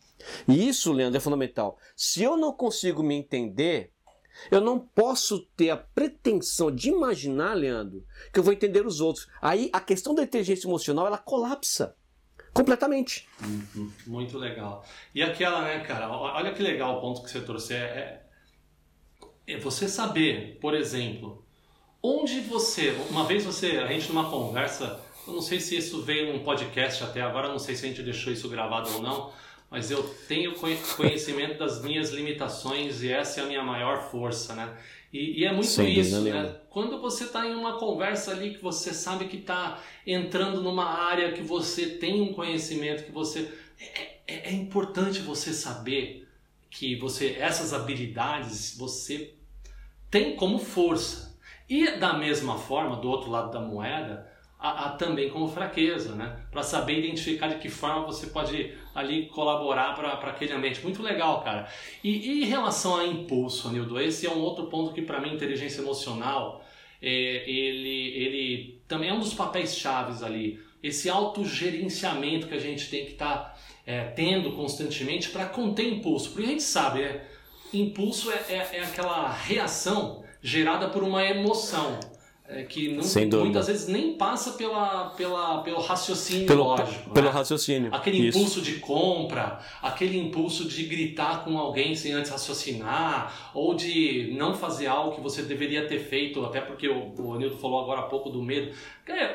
E 0.48 0.68
isso, 0.68 0.92
Leandro, 0.92 1.18
é 1.18 1.22
fundamental. 1.22 1.78
Se 1.95 2.24
eu 2.24 2.38
não 2.38 2.54
consigo 2.54 3.04
me 3.04 3.16
entender, 3.16 3.91
eu 4.50 4.62
não 4.62 4.80
posso 4.80 5.40
ter 5.56 5.69
a 5.69 5.78
pretensão 5.78 6.71
de 6.71 6.90
imaginar, 6.90 7.54
Leandro, 7.54 8.06
que 8.33 8.40
eu 8.40 8.44
vou 8.44 8.54
entender 8.54 8.86
os 8.86 9.02
outros. 9.02 9.28
Aí 9.42 9.69
a 9.74 9.80
questão 9.80 10.16
da 10.16 10.24
inteligência 10.24 10.68
emocional, 10.68 11.06
ela 11.06 11.18
colapsa 11.18 11.95
completamente. 12.54 13.28
Muito 14.06 14.38
legal. 14.38 14.86
E 15.14 15.21
aquela, 15.21 15.64
né, 15.64 15.80
cara, 15.81 16.10
olha 16.10 16.54
que 16.54 16.62
legal 16.62 16.98
o 16.98 17.02
ponto 17.02 17.24
que 17.24 17.30
você 17.30 17.42
trouxe. 17.42 17.74
É, 17.74 18.24
é, 19.48 19.54
é 19.54 19.57
você 19.57 19.88
saber, 19.88 20.57
por 20.60 20.74
exemplo, 20.74 21.45
onde 22.02 22.40
você. 22.42 22.92
Uma 23.10 23.26
vez 23.26 23.45
você, 23.45 23.78
a 23.78 23.88
gente 23.88 24.10
numa 24.10 24.30
conversa, 24.30 25.00
eu 25.28 25.33
não 25.33 25.42
sei 25.42 25.60
se 25.60 25.78
isso 25.78 26.02
veio 26.02 26.33
num 26.33 26.44
podcast 26.44 27.04
até 27.04 27.21
agora, 27.21 27.48
não 27.48 27.60
sei 27.60 27.76
se 27.76 27.86
a 27.86 27.90
gente 27.90 28.04
deixou 28.04 28.33
isso 28.33 28.50
gravado 28.50 28.92
ou 28.95 29.02
não, 29.02 29.31
mas 29.71 29.90
eu 29.90 30.04
tenho 30.28 30.54
conhe- 30.56 30.78
conhecimento 30.97 31.57
das 31.57 31.81
minhas 31.81 32.11
limitações 32.11 33.01
e 33.01 33.11
essa 33.11 33.40
é 33.42 33.44
a 33.44 33.47
minha 33.47 33.63
maior 33.63 34.11
força, 34.11 34.54
né? 34.54 34.78
E, 35.13 35.42
e 35.42 35.45
é 35.45 35.51
muito 35.51 35.68
Sem 35.68 35.97
isso, 35.99 36.21
nenhuma. 36.21 36.44
né? 36.44 36.56
Quando 36.69 36.99
você 37.01 37.23
está 37.25 37.47
em 37.47 37.56
uma 37.56 37.78
conversa 37.80 38.31
ali 38.31 38.54
que 38.54 38.61
você 38.61 38.94
sabe 38.94 39.25
que 39.25 39.37
está 39.37 39.80
entrando 40.06 40.61
numa 40.61 40.85
área 40.85 41.33
que 41.33 41.42
você 41.42 41.87
tem 41.87 42.21
um 42.21 42.33
conhecimento, 42.33 43.04
que 43.06 43.11
você. 43.11 43.51
É, 43.80 44.01
é- 44.28 44.49
é 44.49 44.51
importante 44.54 45.19
você 45.19 45.54
saber 45.54 46.28
que 46.69 46.95
você 46.95 47.35
essas 47.40 47.73
habilidades 47.73 48.78
você 48.78 49.33
tem 50.09 50.35
como 50.35 50.59
força. 50.59 51.37
E 51.69 51.92
da 51.97 52.13
mesma 52.13 52.57
forma, 52.57 52.97
do 52.97 53.09
outro 53.09 53.30
lado 53.30 53.51
da 53.51 53.59
moeda, 53.61 54.31
há, 54.61 54.85
há 54.85 54.89
também 54.91 55.30
como 55.30 55.47
fraqueza, 55.47 56.13
né? 56.13 56.37
Para 56.51 56.61
saber 56.61 56.99
identificar 56.99 57.47
de 57.47 57.56
que 57.56 57.69
forma 57.69 58.06
você 58.06 58.27
pode 58.27 58.73
ali 58.94 59.25
colaborar 59.27 59.95
para 59.95 60.13
aquele 60.30 60.53
ambiente. 60.53 60.81
Muito 60.83 61.01
legal, 61.01 61.41
cara. 61.41 61.68
E, 62.03 62.09
e 62.09 62.44
em 62.44 62.45
relação 62.45 62.95
a 62.95 63.06
impulso, 63.06 63.69
Nildo, 63.69 63.99
esse 63.99 64.27
é 64.27 64.30
um 64.30 64.39
outro 64.39 64.68
ponto 64.68 64.94
que 64.94 65.01
para 65.01 65.19
mim 65.19 65.33
inteligência 65.33 65.81
emocional 65.81 66.63
é, 67.01 67.09
ele, 67.49 68.13
ele 68.15 68.81
também 68.87 69.09
é 69.09 69.13
um 69.13 69.19
dos 69.19 69.33
papéis 69.33 69.75
chaves 69.75 70.21
ali. 70.21 70.59
Esse 70.83 71.09
autogerenciamento 71.09 72.47
que 72.47 72.53
a 72.53 72.59
gente 72.59 72.89
tem 72.89 73.06
que 73.06 73.11
estar 73.11 73.59
tendo 74.15 74.53
constantemente 74.53 75.30
para 75.30 75.45
conter 75.45 75.85
impulso. 75.85 76.30
Porque 76.31 76.45
a 76.45 76.51
gente 76.51 76.63
sabe, 76.63 77.01
né? 77.01 77.21
impulso 77.73 78.31
é, 78.31 78.45
é, 78.49 78.69
é 78.73 78.83
aquela 78.83 79.31
reação 79.31 80.23
gerada 80.41 80.89
por 80.89 81.03
uma 81.03 81.23
emoção. 81.23 81.99
É, 82.54 82.64
que 82.64 82.90
não, 82.90 83.04
muitas 83.40 83.68
vezes 83.68 83.88
nem 83.88 84.14
passa 84.14 84.52
pela, 84.52 85.12
pela, 85.12 85.62
pelo 85.62 85.80
raciocínio 85.80 86.46
pelo, 86.46 86.64
lógico. 86.66 87.10
Pelo 87.12 87.28
né? 87.28 87.31
raciocínio. 87.31 87.96
Aquele 87.96 88.28
Isso. 88.28 88.38
impulso 88.38 88.62
de 88.62 88.74
compra, 88.74 89.60
aquele 89.81 90.20
impulso 90.20 90.68
de 90.68 90.84
gritar 90.84 91.46
com 91.46 91.58
alguém 91.58 91.96
sem 91.96 92.12
antes 92.12 92.30
raciocinar, 92.30 93.52
ou 93.54 93.74
de 93.74 94.34
não 94.38 94.54
fazer 94.54 94.88
algo 94.88 95.16
que 95.16 95.22
você 95.22 95.44
deveria 95.44 95.88
ter 95.88 96.00
feito, 96.00 96.44
até 96.44 96.60
porque 96.60 96.90
o, 96.90 97.14
o 97.18 97.34
Anildo 97.34 97.56
falou 97.58 97.80
agora 97.81 98.02
há 98.02 98.04
pouco 98.04 98.30
do 98.30 98.42
medo. 98.42 98.74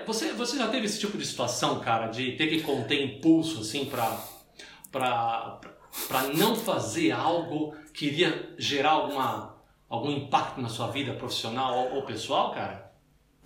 Você, 0.06 0.32
você 0.32 0.58
já 0.58 0.68
teve 0.68 0.84
esse 0.84 1.00
tipo 1.00 1.16
de 1.16 1.24
situação, 1.24 1.80
cara, 1.80 2.08
de 2.08 2.32
ter 2.32 2.48
que 2.48 2.60
conter 2.60 3.02
impulso 3.02 3.60
assim 3.60 3.86
para 3.86 4.36
para 4.92 6.22
não 6.34 6.54
fazer 6.54 7.10
algo 7.12 7.74
que 7.92 8.06
iria 8.06 8.54
gerar 8.58 8.90
alguma, 8.90 9.56
algum 9.88 10.10
impacto 10.10 10.60
na 10.60 10.68
sua 10.68 10.88
vida 10.88 11.14
profissional 11.14 11.74
ou, 11.78 11.96
ou 11.96 12.02
pessoal, 12.02 12.52
cara? 12.52 12.85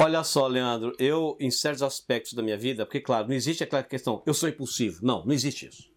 Olha 0.02 0.24
só, 0.24 0.46
Leandro, 0.46 0.96
eu, 0.98 1.36
em 1.38 1.50
certos 1.50 1.82
aspectos 1.82 2.32
da 2.32 2.42
minha 2.42 2.56
vida, 2.56 2.86
porque, 2.86 3.00
claro, 3.00 3.28
não 3.28 3.34
existe 3.34 3.62
aquela 3.62 3.82
questão, 3.82 4.22
eu 4.24 4.32
sou 4.32 4.48
impulsivo. 4.48 5.04
Não, 5.04 5.26
não 5.26 5.32
existe 5.32 5.68
isso. 5.68 5.90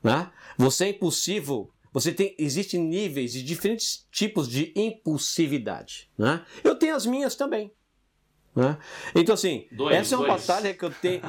Né? 0.00 0.30
Você 0.56 0.84
é 0.84 0.88
impulsivo, 0.90 1.74
você 1.92 2.12
tem, 2.12 2.36
existem 2.38 2.80
níveis 2.80 3.34
e 3.34 3.42
diferentes 3.42 4.06
tipos 4.12 4.48
de 4.48 4.72
impulsividade. 4.76 6.08
Né? 6.16 6.44
Eu 6.62 6.76
tenho 6.76 6.94
as 6.94 7.06
minhas 7.06 7.34
também. 7.34 7.72
Né? 8.54 8.78
Então, 9.12 9.34
assim, 9.34 9.66
dois, 9.72 9.96
essa 9.96 10.14
é 10.14 10.18
uma 10.18 10.28
dois. 10.28 10.46
batalha 10.46 10.72
que 10.72 10.84
eu 10.84 10.90
tenho. 10.90 11.22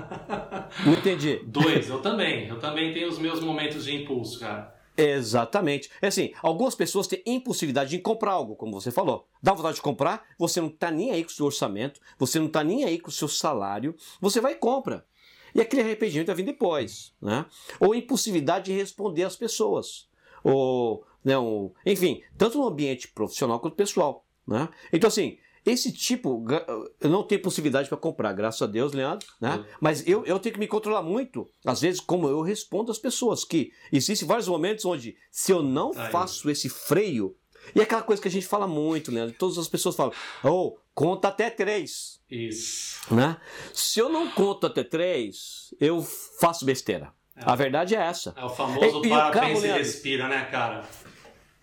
não 0.85 0.93
entendi. 0.93 1.41
Dois, 1.49 1.89
eu 1.89 2.01
também. 2.03 2.47
Eu 2.47 2.59
também 2.59 2.93
tenho 2.93 3.09
os 3.09 3.17
meus 3.17 3.39
momentos 3.39 3.85
de 3.85 3.95
impulso, 3.95 4.39
cara. 4.39 4.78
Exatamente. 4.97 5.89
É 6.01 6.07
assim, 6.07 6.33
algumas 6.41 6.75
pessoas 6.75 7.07
têm 7.07 7.21
impulsividade 7.25 7.91
de 7.91 7.99
comprar 7.99 8.31
algo, 8.31 8.55
como 8.55 8.79
você 8.79 8.91
falou. 8.91 9.27
Dá 9.41 9.53
vontade 9.53 9.75
de 9.75 9.81
comprar, 9.81 10.25
você 10.37 10.59
não 10.59 10.67
está 10.67 10.91
nem 10.91 11.11
aí 11.11 11.23
com 11.23 11.29
o 11.29 11.33
seu 11.33 11.45
orçamento, 11.45 12.01
você 12.17 12.37
não 12.37 12.47
está 12.47 12.63
nem 12.63 12.83
aí 12.83 12.99
com 12.99 13.09
o 13.09 13.13
seu 13.13 13.27
salário, 13.27 13.95
você 14.19 14.41
vai 14.41 14.53
e 14.53 14.57
compra. 14.57 15.05
E 15.53 15.61
aquele 15.61 15.81
arrependimento 15.81 16.27
vai 16.27 16.35
vir 16.35 16.45
depois. 16.45 17.13
Né? 17.21 17.45
Ou 17.79 17.95
impulsividade 17.95 18.65
de 18.65 18.73
responder 18.73 19.23
às 19.23 19.35
pessoas. 19.35 20.07
Ou, 20.43 21.05
né, 21.23 21.33
enfim, 21.85 22.21
tanto 22.37 22.57
no 22.57 22.67
ambiente 22.67 23.07
profissional 23.07 23.59
quanto 23.59 23.75
pessoal. 23.75 24.25
Né? 24.45 24.67
Então, 24.91 25.07
assim, 25.07 25.37
esse 25.69 25.91
tipo, 25.91 26.45
eu 26.99 27.09
não 27.09 27.23
tenho 27.23 27.41
possibilidade 27.41 27.87
para 27.87 27.97
comprar, 27.97 28.33
graças 28.33 28.61
a 28.61 28.67
Deus, 28.67 28.93
Leandro, 28.93 29.27
né? 29.39 29.65
Mas 29.79 30.07
eu, 30.07 30.25
eu 30.25 30.39
tenho 30.39 30.53
que 30.53 30.59
me 30.59 30.67
controlar 30.67 31.01
muito, 31.01 31.47
às 31.65 31.81
vezes, 31.81 31.99
como 31.99 32.27
eu 32.27 32.41
respondo 32.41 32.91
às 32.91 32.99
pessoas, 32.99 33.43
que 33.43 33.71
existem 33.91 34.27
vários 34.27 34.47
momentos 34.47 34.85
onde, 34.85 35.15
se 35.31 35.51
eu 35.51 35.61
não 35.61 35.93
faço 35.93 36.49
esse 36.49 36.69
freio, 36.69 37.35
e 37.75 37.79
é 37.79 37.83
aquela 37.83 38.01
coisa 38.01 38.21
que 38.21 38.27
a 38.27 38.31
gente 38.31 38.47
fala 38.47 38.67
muito, 38.67 39.11
Leandro, 39.11 39.35
todas 39.37 39.57
as 39.57 39.67
pessoas 39.67 39.95
falam, 39.95 40.13
oh, 40.43 40.77
conta 40.93 41.27
até 41.27 41.49
três. 41.49 42.19
Isso. 42.29 43.13
Né? 43.13 43.37
Se 43.73 43.99
eu 43.99 44.09
não 44.09 44.29
conto 44.31 44.67
até 44.67 44.83
três, 44.83 45.73
eu 45.79 46.01
faço 46.39 46.65
besteira. 46.65 47.13
É. 47.35 47.41
A 47.45 47.55
verdade 47.55 47.95
é 47.95 47.99
essa. 47.99 48.33
É 48.35 48.43
o 48.43 48.49
famoso 48.49 49.05
e, 49.05 49.09
parabéns 49.09 49.63
e, 49.63 49.67
e 49.67 49.71
respira, 49.71 50.27
né, 50.27 50.45
cara? 50.45 50.87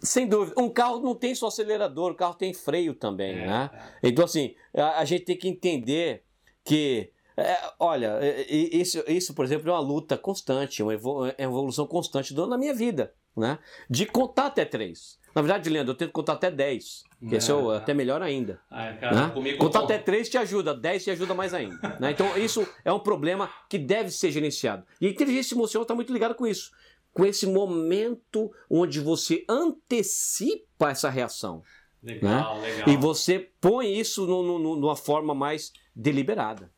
Sem 0.01 0.27
dúvida. 0.29 0.61
Um 0.61 0.69
carro 0.69 1.01
não 1.01 1.15
tem 1.15 1.35
só 1.35 1.47
acelerador, 1.47 2.13
o 2.13 2.15
carro 2.15 2.35
tem 2.35 2.53
freio 2.53 2.95
também, 2.95 3.39
é, 3.39 3.47
né? 3.47 3.71
É. 4.03 4.09
Então, 4.09 4.25
assim, 4.25 4.55
a, 4.75 5.01
a, 5.01 5.05
gente 5.05 5.25
tem 5.25 5.37
que 5.37 5.49
entender 5.49 6.23
que. 6.65 7.11
É, 7.37 7.59
olha, 7.79 8.19
é, 8.21 8.47
isso, 8.51 9.03
isso, 9.07 9.35
por 9.35 9.45
exemplo, 9.45 9.69
é 9.69 9.73
uma 9.73 9.81
luta 9.81 10.17
constante, 10.17 10.83
uma 10.83 10.95
evolução 11.39 11.87
constante 11.87 12.35
na 12.35 12.57
minha 12.57 12.75
vida, 12.75 13.13
né? 13.37 13.59
De 13.91 14.07
contar 14.07 14.47
até 14.47 14.65
três. 14.65 15.19
Na 15.35 15.43
verdade, 15.43 15.69
Leandro, 15.69 15.93
eu 15.93 15.97
tento 15.99 16.13
contar 16.13 16.33
até 16.33 16.51
dez. 16.51 17.03
Que 17.21 17.35
é, 17.35 17.39
é 17.39 17.77
até 17.77 17.93
melhor 17.93 18.23
ainda. 18.23 18.59
Ah, 18.71 18.93
cara, 18.95 19.29
né? 19.29 19.57
Contar 19.59 19.81
até 19.81 19.99
três 19.99 20.31
te 20.31 20.39
ajuda, 20.39 20.75
dez 20.75 21.05
te 21.05 21.11
ajuda 21.11 21.35
mais 21.35 21.53
ainda. 21.53 21.77
né? 22.01 22.11
Então, 22.11 22.39
isso 22.39 22.67
é 22.83 22.91
um 22.91 22.99
problema 22.99 23.51
que 23.69 23.79
deve 23.79 24.11
ser 24.11 24.31
gerenciado. 24.31 24.87
E 24.99 25.07
a 25.07 25.11
inteligência 25.11 25.55
emocional 25.55 25.83
está 25.83 25.95
muito 25.95 26.11
ligada 26.11 26.35
com 26.35 26.47
isso 26.47 26.71
com 27.17 27.25
esse 27.25 27.47
momento 27.47 28.53
onde 28.69 29.01
você 29.01 29.43
antecipa 29.49 30.91
essa 30.91 31.09
reação. 31.09 31.63
Legal, 32.03 32.61
né? 32.61 32.69
legal. 32.69 32.89
E 32.91 32.97
você 32.99 33.51
põe 33.59 33.99
isso 33.99 34.27
no, 34.27 34.43
no, 34.43 34.77
numa 34.77 34.95
forma 34.95 35.35
mais 35.35 35.73
deliberada. 35.95 36.71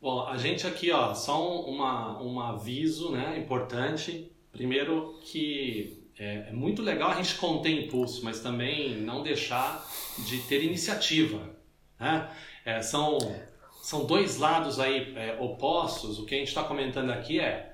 Bom, 0.00 0.24
a 0.24 0.36
gente 0.36 0.68
aqui, 0.68 0.92
ó, 0.92 1.12
só 1.14 1.42
um, 1.42 1.74
uma, 1.74 2.22
um 2.22 2.38
aviso 2.38 3.10
né, 3.10 3.40
importante. 3.40 4.30
Primeiro 4.52 5.18
que 5.20 6.00
é, 6.16 6.50
é, 6.50 6.52
muito 6.52 6.80
legal 6.80 7.10
a 7.10 7.16
gente 7.16 7.34
conter 7.34 7.86
impulso, 7.86 8.24
mas 8.24 8.38
também 8.38 8.98
não 9.00 9.20
deixar 9.20 9.84
de 10.28 10.38
ter 10.42 10.62
iniciativa. 10.62 11.40
Né? 11.98 12.30
É, 12.64 12.82
são, 12.82 13.18
são 13.82 14.06
dois 14.06 14.38
lados 14.38 14.78
aí 14.78 15.12
é, 15.16 15.36
opostos. 15.40 16.20
O 16.20 16.24
que 16.24 16.36
a 16.36 16.38
gente 16.38 16.48
está 16.48 16.62
comentando 16.62 17.10
aqui 17.10 17.40
é 17.40 17.69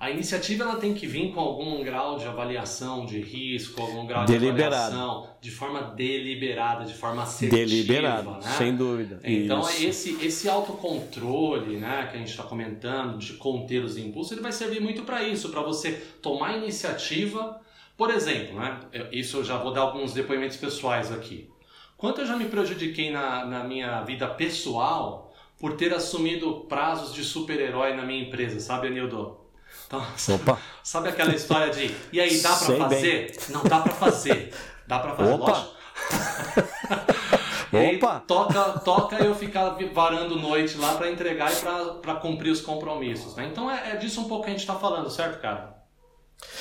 a 0.00 0.10
iniciativa 0.10 0.62
ela 0.62 0.76
tem 0.76 0.94
que 0.94 1.08
vir 1.08 1.32
com 1.32 1.40
algum 1.40 1.82
grau 1.82 2.18
de 2.18 2.24
avaliação 2.24 3.04
de 3.04 3.20
risco, 3.20 3.82
algum 3.82 4.06
grau 4.06 4.24
de 4.24 4.36
avaliação 4.36 5.28
de 5.40 5.50
forma 5.50 5.80
deliberada, 5.96 6.84
de 6.84 6.94
forma 6.94 7.24
assertiva. 7.24 7.56
Deliberada, 7.56 8.30
né? 8.30 8.54
sem 8.56 8.76
dúvida. 8.76 9.18
Então 9.24 9.60
Isso. 9.60 9.84
esse 9.84 10.24
esse 10.24 10.48
autocontrole, 10.48 11.78
né, 11.78 12.06
que 12.10 12.16
a 12.16 12.18
gente 12.20 12.30
está 12.30 12.44
comentando 12.44 13.18
de 13.18 13.32
conter 13.34 13.82
os 13.82 13.96
impulsos, 13.96 14.32
ele 14.32 14.40
vai 14.40 14.52
servir 14.52 14.80
muito 14.80 15.02
para 15.02 15.24
isso, 15.24 15.48
para 15.48 15.62
você 15.62 15.92
tomar 16.22 16.56
iniciativa. 16.56 17.60
Por 17.96 18.10
exemplo, 18.10 18.60
né, 18.60 18.78
isso 19.10 19.38
eu 19.38 19.44
já 19.44 19.56
vou 19.58 19.72
dar 19.72 19.80
alguns 19.80 20.12
depoimentos 20.12 20.56
pessoais 20.56 21.10
aqui. 21.10 21.50
Quanto 21.96 22.20
eu 22.20 22.26
já 22.26 22.36
me 22.36 22.44
prejudiquei 22.44 23.10
na, 23.10 23.44
na 23.44 23.64
minha 23.64 24.00
vida 24.02 24.28
pessoal 24.28 25.34
por 25.58 25.72
ter 25.76 25.92
assumido 25.92 26.66
prazos 26.68 27.12
de 27.12 27.24
super-herói 27.24 27.96
na 27.96 28.04
minha 28.04 28.22
empresa, 28.22 28.60
sabe, 28.60 28.86
Anildo? 28.86 29.37
Então, 29.88 30.06
Opa. 30.34 30.60
sabe 30.84 31.08
aquela 31.08 31.34
história 31.34 31.72
de 31.72 31.96
e 32.12 32.20
aí 32.20 32.42
dá 32.42 32.54
para 32.54 32.76
fazer? 32.76 33.30
Bem. 33.30 33.40
Não 33.48 33.64
dá 33.64 33.80
para 33.80 33.94
fazer. 33.94 34.54
Dá 34.86 34.98
para 34.98 35.16
fazer, 35.16 35.32
Opa. 35.32 35.50
lógico. 35.50 35.78
Opa. 37.96 38.20
toca, 38.26 38.78
toca 38.80 39.16
eu 39.16 39.34
ficar 39.34 39.76
varando 39.92 40.36
noite 40.36 40.76
lá 40.76 40.94
para 40.94 41.10
entregar 41.10 41.50
e 41.50 41.56
para 42.02 42.16
cumprir 42.16 42.50
os 42.50 42.60
compromissos. 42.60 43.34
Né? 43.34 43.48
Então 43.50 43.70
é, 43.70 43.92
é, 43.92 43.96
disso 43.96 44.20
um 44.20 44.28
pouco 44.28 44.44
que 44.44 44.50
a 44.50 44.52
gente 44.52 44.60
está 44.60 44.74
falando, 44.74 45.10
certo, 45.10 45.40
cara? 45.40 45.76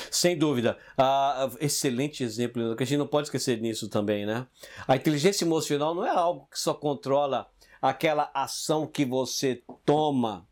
Sem 0.09 0.37
dúvida. 0.37 0.77
Ah, 0.97 1.49
excelente 1.59 2.23
exemplo, 2.23 2.75
que 2.77 2.83
a 2.83 2.85
gente 2.85 2.97
não 2.97 3.07
pode 3.07 3.27
esquecer 3.27 3.59
nisso 3.59 3.89
também, 3.89 4.25
né? 4.25 4.47
A 4.87 4.95
inteligência 4.95 5.43
emocional 5.43 5.93
não 5.93 6.05
é 6.05 6.09
algo 6.09 6.47
que 6.49 6.59
só 6.59 6.73
controla 6.73 7.47
aquela 7.81 8.31
ação 8.33 8.87
que 8.87 9.05
você 9.05 9.61
toma 9.85 10.47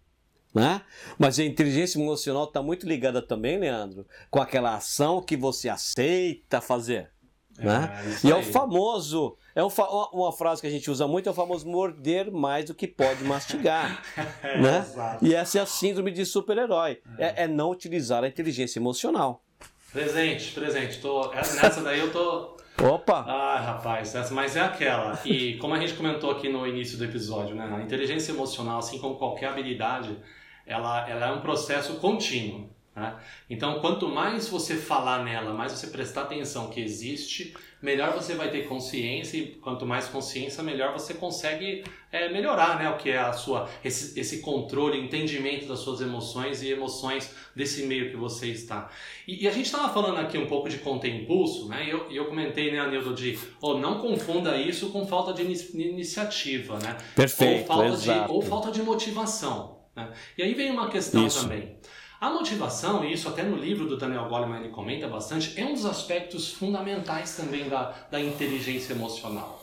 né? 0.55 0.81
Mas 1.19 1.37
a 1.37 1.43
inteligência 1.43 1.99
emocional 1.99 2.45
está 2.45 2.63
muito 2.63 2.87
ligada 2.87 3.21
também, 3.21 3.59
Leandro, 3.59 4.07
com 4.31 4.39
aquela 4.39 4.75
ação 4.75 5.21
que 5.21 5.35
você 5.35 5.67
aceita 5.67 6.61
fazer. 6.61 7.11
É, 7.57 7.65
né? 7.65 8.17
E 8.23 8.31
é 8.31 8.35
o 8.35 8.43
famoso, 8.43 9.37
é 9.53 9.63
um, 9.63 9.69
uma 10.13 10.31
frase 10.31 10.61
que 10.61 10.67
a 10.67 10.69
gente 10.69 10.89
usa 10.89 11.07
muito, 11.07 11.27
é 11.27 11.31
o 11.31 11.35
famoso 11.35 11.67
morder 11.67 12.31
mais 12.31 12.65
do 12.65 12.73
que 12.73 12.87
pode 12.87 13.23
mastigar. 13.23 14.01
é, 14.43 14.61
né? 14.61 14.85
E 15.21 15.35
essa 15.35 15.59
é 15.59 15.61
a 15.61 15.65
síndrome 15.65 16.11
de 16.11 16.25
super-herói. 16.25 17.01
É. 17.17 17.43
é. 17.43 17.47
não 17.47 17.69
utilizar 17.69 18.23
a 18.23 18.27
inteligência 18.27 18.79
emocional. 18.79 19.43
Presente, 19.91 20.51
presente. 20.53 20.99
Tô, 20.99 21.31
nessa 21.33 21.81
daí 21.81 21.99
eu 21.99 22.11
tô. 22.11 22.55
Opa! 22.83 23.23
Ah, 23.25 23.61
rapaz, 23.61 24.13
essa, 24.13 24.33
mas 24.33 24.57
é 24.57 24.61
aquela. 24.61 25.17
E 25.23 25.53
como 25.57 25.73
a 25.73 25.79
gente 25.79 25.93
comentou 25.93 26.31
aqui 26.31 26.49
no 26.49 26.67
início 26.67 26.97
do 26.97 27.05
episódio, 27.05 27.55
né? 27.55 27.73
A 27.73 27.81
inteligência 27.81 28.33
emocional, 28.33 28.79
assim 28.79 28.99
como 28.99 29.15
qualquer 29.15 29.47
habilidade, 29.47 30.17
ela, 30.65 31.09
ela 31.09 31.27
é 31.27 31.31
um 31.31 31.41
processo 31.41 31.95
contínuo. 31.95 32.69
Né? 32.95 33.13
Então, 33.49 33.79
quanto 33.81 34.07
mais 34.07 34.47
você 34.47 34.77
falar 34.77 35.23
nela, 35.23 35.53
mais 35.53 35.73
você 35.73 35.87
prestar 35.87 36.21
atenção 36.21 36.69
que 36.69 36.79
existe, 36.79 37.53
melhor 37.81 38.13
você 38.13 38.35
vai 38.35 38.49
ter 38.49 38.67
consciência 38.67 39.37
e 39.37 39.47
quanto 39.47 39.85
mais 39.85 40.07
consciência, 40.07 40.63
melhor 40.63 40.93
você 40.93 41.13
consegue 41.13 41.83
é, 42.09 42.29
melhorar, 42.29 42.79
né? 42.79 42.89
O 42.89 42.97
que 42.97 43.09
é 43.09 43.17
a 43.17 43.33
sua 43.33 43.69
esse, 43.83 44.17
esse 44.17 44.39
controle, 44.39 44.97
entendimento 44.97 45.67
das 45.67 45.79
suas 45.79 45.99
emoções 45.99 46.63
e 46.63 46.71
emoções 46.71 47.35
desse 47.53 47.83
meio 47.83 48.09
que 48.09 48.15
você 48.15 48.47
está. 48.47 48.89
E, 49.27 49.43
e 49.43 49.47
a 49.47 49.51
gente 49.51 49.65
estava 49.65 49.93
falando 49.93 50.17
aqui 50.19 50.37
um 50.37 50.47
pouco 50.47 50.69
de 50.69 50.77
conter 50.77 51.13
impulso, 51.13 51.67
né? 51.67 51.85
E 51.85 51.89
eu, 51.89 52.09
eu 52.09 52.25
comentei, 52.25 52.71
né, 52.71 52.79
Anildo, 52.79 53.13
de 53.13 53.37
oh, 53.61 53.77
não 53.77 53.99
confunda 53.99 54.55
isso 54.55 54.89
com 54.89 55.05
falta 55.05 55.33
de 55.33 55.41
iniciativa, 55.41 56.79
né? 56.79 56.95
Perfeito, 57.13 57.59
ou 57.59 57.65
falta 57.67 57.87
exato. 57.89 58.27
de 58.27 58.33
ou 58.33 58.41
falta 58.41 58.71
de 58.71 58.81
motivação. 58.81 59.74
Né? 59.95 60.11
E 60.37 60.43
aí 60.43 60.53
vem 60.53 60.71
uma 60.71 60.89
questão 60.89 61.25
isso. 61.25 61.41
também. 61.41 61.77
A 62.19 62.29
motivação, 62.29 63.03
e 63.03 63.13
isso 63.13 63.27
até 63.27 63.43
no 63.43 63.57
livro 63.57 63.85
do 63.85 63.97
Daniel 63.97 64.27
Goleman 64.27 64.59
ele 64.59 64.69
comenta 64.69 65.07
bastante, 65.07 65.59
é 65.59 65.65
um 65.65 65.73
dos 65.73 65.85
aspectos 65.85 66.51
fundamentais 66.51 67.35
também 67.35 67.69
da, 67.69 67.93
da 68.09 68.19
inteligência 68.19 68.93
emocional. 68.93 69.61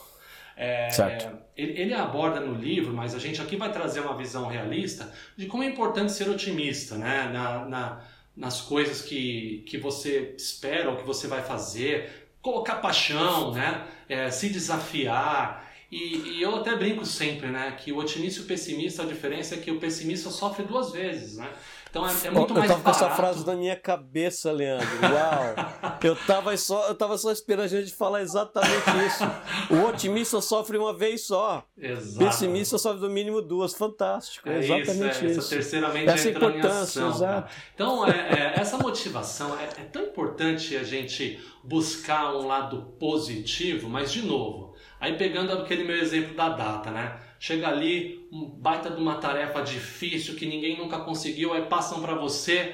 É, 0.54 0.88
é, 1.00 1.32
ele, 1.56 1.80
ele, 1.80 1.94
aborda 1.94 2.38
no 2.38 2.54
livro, 2.54 2.92
mas 2.92 3.14
a 3.14 3.18
gente 3.18 3.40
aqui 3.40 3.56
vai 3.56 3.72
trazer 3.72 4.00
uma 4.00 4.16
visão 4.16 4.46
realista 4.46 5.12
de 5.34 5.46
como 5.46 5.62
é 5.62 5.66
importante 5.66 6.12
ser 6.12 6.28
otimista 6.28 6.96
né? 6.96 7.30
na, 7.32 7.64
na, 7.64 8.00
nas 8.36 8.60
coisas 8.60 9.00
que, 9.00 9.64
que 9.66 9.78
você 9.78 10.34
espera 10.36 10.90
ou 10.90 10.96
que 10.96 11.04
você 11.04 11.26
vai 11.26 11.42
fazer, 11.42 12.28
colocar 12.42 12.76
paixão, 12.76 13.52
né? 13.52 13.86
É, 14.08 14.30
se 14.30 14.50
desafiar 14.50 15.71
E, 15.92 16.38
e, 16.38 16.42
eu 16.42 16.56
até 16.56 16.74
brinco 16.74 17.04
sempre, 17.04 17.48
né? 17.48 17.70
Que 17.72 17.92
o 17.92 17.98
otimista 17.98 18.40
e 18.40 18.44
o 18.44 18.46
pessimista, 18.46 19.02
a 19.02 19.06
diferença 19.06 19.56
é 19.56 19.58
que 19.58 19.70
o 19.70 19.78
pessimista 19.78 20.30
sofre 20.30 20.64
duas 20.64 20.90
vezes, 20.90 21.36
né? 21.36 21.52
Então 21.90 22.08
é, 22.08 22.10
é 22.10 22.30
muito 22.30 22.54
eu 22.54 22.58
mais 22.58 22.70
Eu 22.70 22.76
tava 22.76 22.82
barato. 22.82 22.82
com 22.82 22.90
essa 22.90 23.10
frase 23.10 23.46
na 23.46 23.54
minha 23.54 23.76
cabeça, 23.76 24.50
Leandro. 24.50 24.88
Uau! 25.02 25.98
eu, 26.02 26.16
tava 26.16 26.56
só, 26.56 26.88
eu 26.88 26.94
tava 26.94 27.18
só 27.18 27.30
esperando 27.30 27.64
a 27.64 27.68
gente 27.68 27.92
falar 27.92 28.22
exatamente 28.22 28.70
isso. 29.06 29.24
O 29.70 29.86
otimista 29.86 30.40
sofre 30.40 30.78
uma 30.78 30.96
vez 30.96 31.26
só. 31.26 31.62
Exato. 31.76 32.16
O 32.16 32.18
pessimista 32.26 32.78
sofre 32.78 33.02
no 33.06 33.10
mínimo 33.10 33.42
duas. 33.42 33.74
Fantástico. 33.74 34.48
É 34.48 34.60
exatamente 34.60 35.16
isso. 35.16 35.24
É, 35.24 35.28
isso. 35.28 35.40
Essa 35.40 35.48
terceiramente 35.50 36.08
essa 36.08 36.30
importância, 36.30 37.02
exato. 37.02 37.52
Então, 37.74 38.08
é, 38.08 38.12
é, 38.12 38.52
essa 38.58 38.78
motivação 38.78 39.54
é, 39.60 39.64
é 39.64 39.84
tão 39.84 40.04
importante 40.04 40.74
a 40.74 40.82
gente 40.82 41.38
buscar 41.62 42.34
um 42.34 42.46
lado 42.46 42.94
positivo, 42.98 43.90
mas 43.90 44.10
de 44.10 44.22
novo, 44.22 44.71
aí 45.02 45.16
pegando 45.18 45.52
aquele 45.52 45.84
meu 45.84 45.96
exemplo 45.96 46.34
da 46.34 46.48
data, 46.48 46.90
né? 46.90 47.18
chega 47.42 47.68
ali, 47.68 48.24
um 48.30 48.48
baita 48.48 48.88
de 48.88 49.00
uma 49.00 49.16
tarefa 49.16 49.62
difícil 49.62 50.36
que 50.36 50.46
ninguém 50.46 50.78
nunca 50.78 51.00
conseguiu, 51.00 51.52
aí 51.52 51.62
passam 51.62 52.00
para 52.00 52.14
você, 52.14 52.72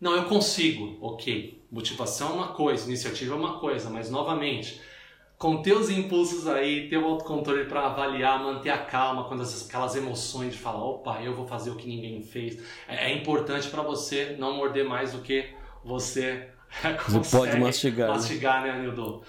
não, 0.00 0.16
eu 0.16 0.24
consigo, 0.24 0.98
ok. 1.00 1.62
Motivação 1.70 2.30
é 2.30 2.32
uma 2.32 2.48
coisa, 2.48 2.88
iniciativa 2.88 3.36
é 3.36 3.38
uma 3.38 3.60
coisa, 3.60 3.88
mas 3.88 4.10
novamente, 4.10 4.80
com 5.38 5.62
teus 5.62 5.90
impulsos 5.90 6.48
aí, 6.48 6.88
teu 6.88 7.06
autocontrole 7.06 7.66
para 7.66 7.86
avaliar, 7.86 8.42
manter 8.42 8.70
a 8.70 8.78
calma 8.78 9.28
quando 9.28 9.44
essas, 9.44 9.68
aquelas 9.68 9.94
emoções 9.94 10.54
de 10.54 10.58
falar, 10.58 10.84
opa, 10.84 11.22
eu 11.22 11.32
vou 11.32 11.46
fazer 11.46 11.70
o 11.70 11.76
que 11.76 11.86
ninguém 11.86 12.20
fez, 12.20 12.60
é, 12.88 13.12
é 13.12 13.14
importante 13.14 13.68
para 13.68 13.82
você 13.82 14.34
não 14.40 14.56
morder 14.56 14.84
mais 14.84 15.12
do 15.12 15.20
que 15.20 15.50
você 15.84 16.48
consegue 17.06 17.30
pode 17.30 17.60
mastigar, 17.60 18.08
mastigar 18.08 18.62
né, 18.64 18.72
né 18.72 18.82
Nildo? 18.82 19.22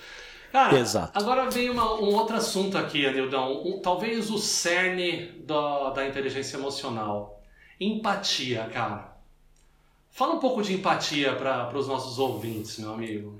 Cara, 0.51 0.77
Exato. 0.77 1.17
agora 1.17 1.49
vem 1.49 1.69
uma, 1.69 1.93
um 1.95 2.13
outro 2.13 2.35
assunto 2.35 2.77
aqui, 2.77 3.05
Anildão. 3.05 3.65
Um, 3.65 3.79
talvez 3.79 4.29
o 4.29 4.37
cerne 4.37 5.27
da, 5.43 5.91
da 5.91 6.05
inteligência 6.05 6.57
emocional. 6.57 7.41
Empatia, 7.79 8.69
cara. 8.69 9.15
Fala 10.09 10.33
um 10.33 10.39
pouco 10.39 10.61
de 10.61 10.73
empatia 10.73 11.33
para 11.35 11.75
os 11.77 11.87
nossos 11.87 12.19
ouvintes, 12.19 12.77
meu 12.79 12.93
amigo. 12.93 13.39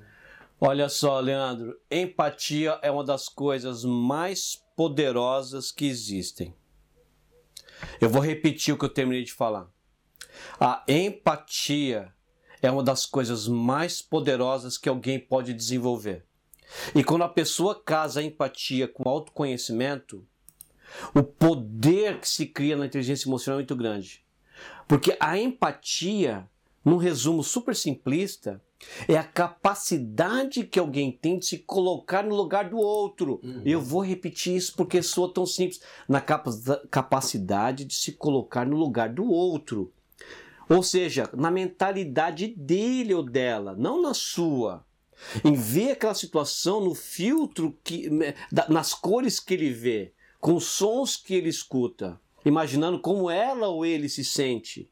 Olha 0.60 0.88
só, 0.88 1.20
Leandro. 1.20 1.78
Empatia 1.92 2.80
é 2.82 2.90
uma 2.90 3.04
das 3.04 3.28
coisas 3.28 3.84
mais 3.84 4.56
poderosas 4.76 5.70
que 5.70 5.86
existem. 5.86 6.56
Eu 8.00 8.10
vou 8.10 8.22
repetir 8.22 8.74
o 8.74 8.78
que 8.78 8.86
eu 8.86 8.90
terminei 8.90 9.24
de 9.24 9.34
falar. 9.34 9.68
A 10.60 10.84
empatia 10.88 12.14
é 12.62 12.72
uma 12.72 12.84
das 12.84 13.06
coisas 13.06 13.50
mais 13.50 14.02
poderosas 14.02 14.78
que 14.78 14.88
alguém 14.88 15.20
pode 15.20 15.54
desenvolver. 15.54 16.26
E 16.96 17.04
quando 17.04 17.24
a 17.24 17.30
pessoa 17.30 17.76
casa 17.76 18.20
a 18.20 18.24
empatia 18.24 18.88
com 18.88 19.08
autoconhecimento, 19.10 20.26
o 21.14 21.24
poder 21.24 22.20
que 22.20 22.28
se 22.28 22.46
cria 22.46 22.76
na 22.76 22.86
inteligência 22.86 23.28
emocional 23.28 23.60
é 23.60 23.62
muito 23.62 23.76
grande. 23.76 24.24
Porque 24.88 25.16
a 25.20 25.38
empatia, 25.38 26.48
num 26.84 26.98
resumo 26.98 27.44
super 27.44 27.76
simplista, 27.76 28.62
é 29.08 29.16
a 29.16 29.24
capacidade 29.24 30.64
que 30.64 30.80
alguém 30.80 31.12
tem 31.12 31.38
de 31.38 31.46
se 31.46 31.60
colocar 31.60 32.24
no 32.24 32.36
lugar 32.36 32.70
do 32.70 32.78
outro. 32.78 33.40
Uhum. 33.44 33.62
Eu 33.64 33.80
vou 33.80 34.04
repetir 34.04 34.56
isso 34.56 34.74
porque 34.76 35.02
soa 35.02 35.34
tão 35.34 35.46
simples. 35.46 35.82
Na 36.08 36.20
capacidade 36.22 37.86
de 37.86 37.94
se 37.94 38.14
colocar 38.14 38.66
no 38.66 38.76
lugar 38.76 39.10
do 39.10 39.26
outro. 39.26 39.94
Ou 40.68 40.82
seja, 40.82 41.30
na 41.34 41.52
mentalidade 41.52 42.48
dele 42.48 43.14
ou 43.14 43.24
dela, 43.24 43.76
não 43.78 44.02
na 44.02 44.14
sua 44.14 44.86
em 45.44 45.54
ver 45.54 45.92
aquela 45.92 46.14
situação 46.14 46.82
no 46.82 46.96
filtro 46.96 47.78
que 47.84 48.10
nas 48.70 48.94
cores 48.94 49.40
que 49.40 49.54
ele 49.54 49.72
vê, 49.72 50.14
com 50.40 50.56
os 50.56 50.66
sons 50.66 51.16
que 51.16 51.36
ele 51.36 51.50
escuta, 51.50 52.20
imaginando 52.46 53.00
como 53.00 53.30
ela 53.30 53.68
ou 53.68 53.86
ele 53.86 54.10
se 54.10 54.24
sente. 54.26 54.90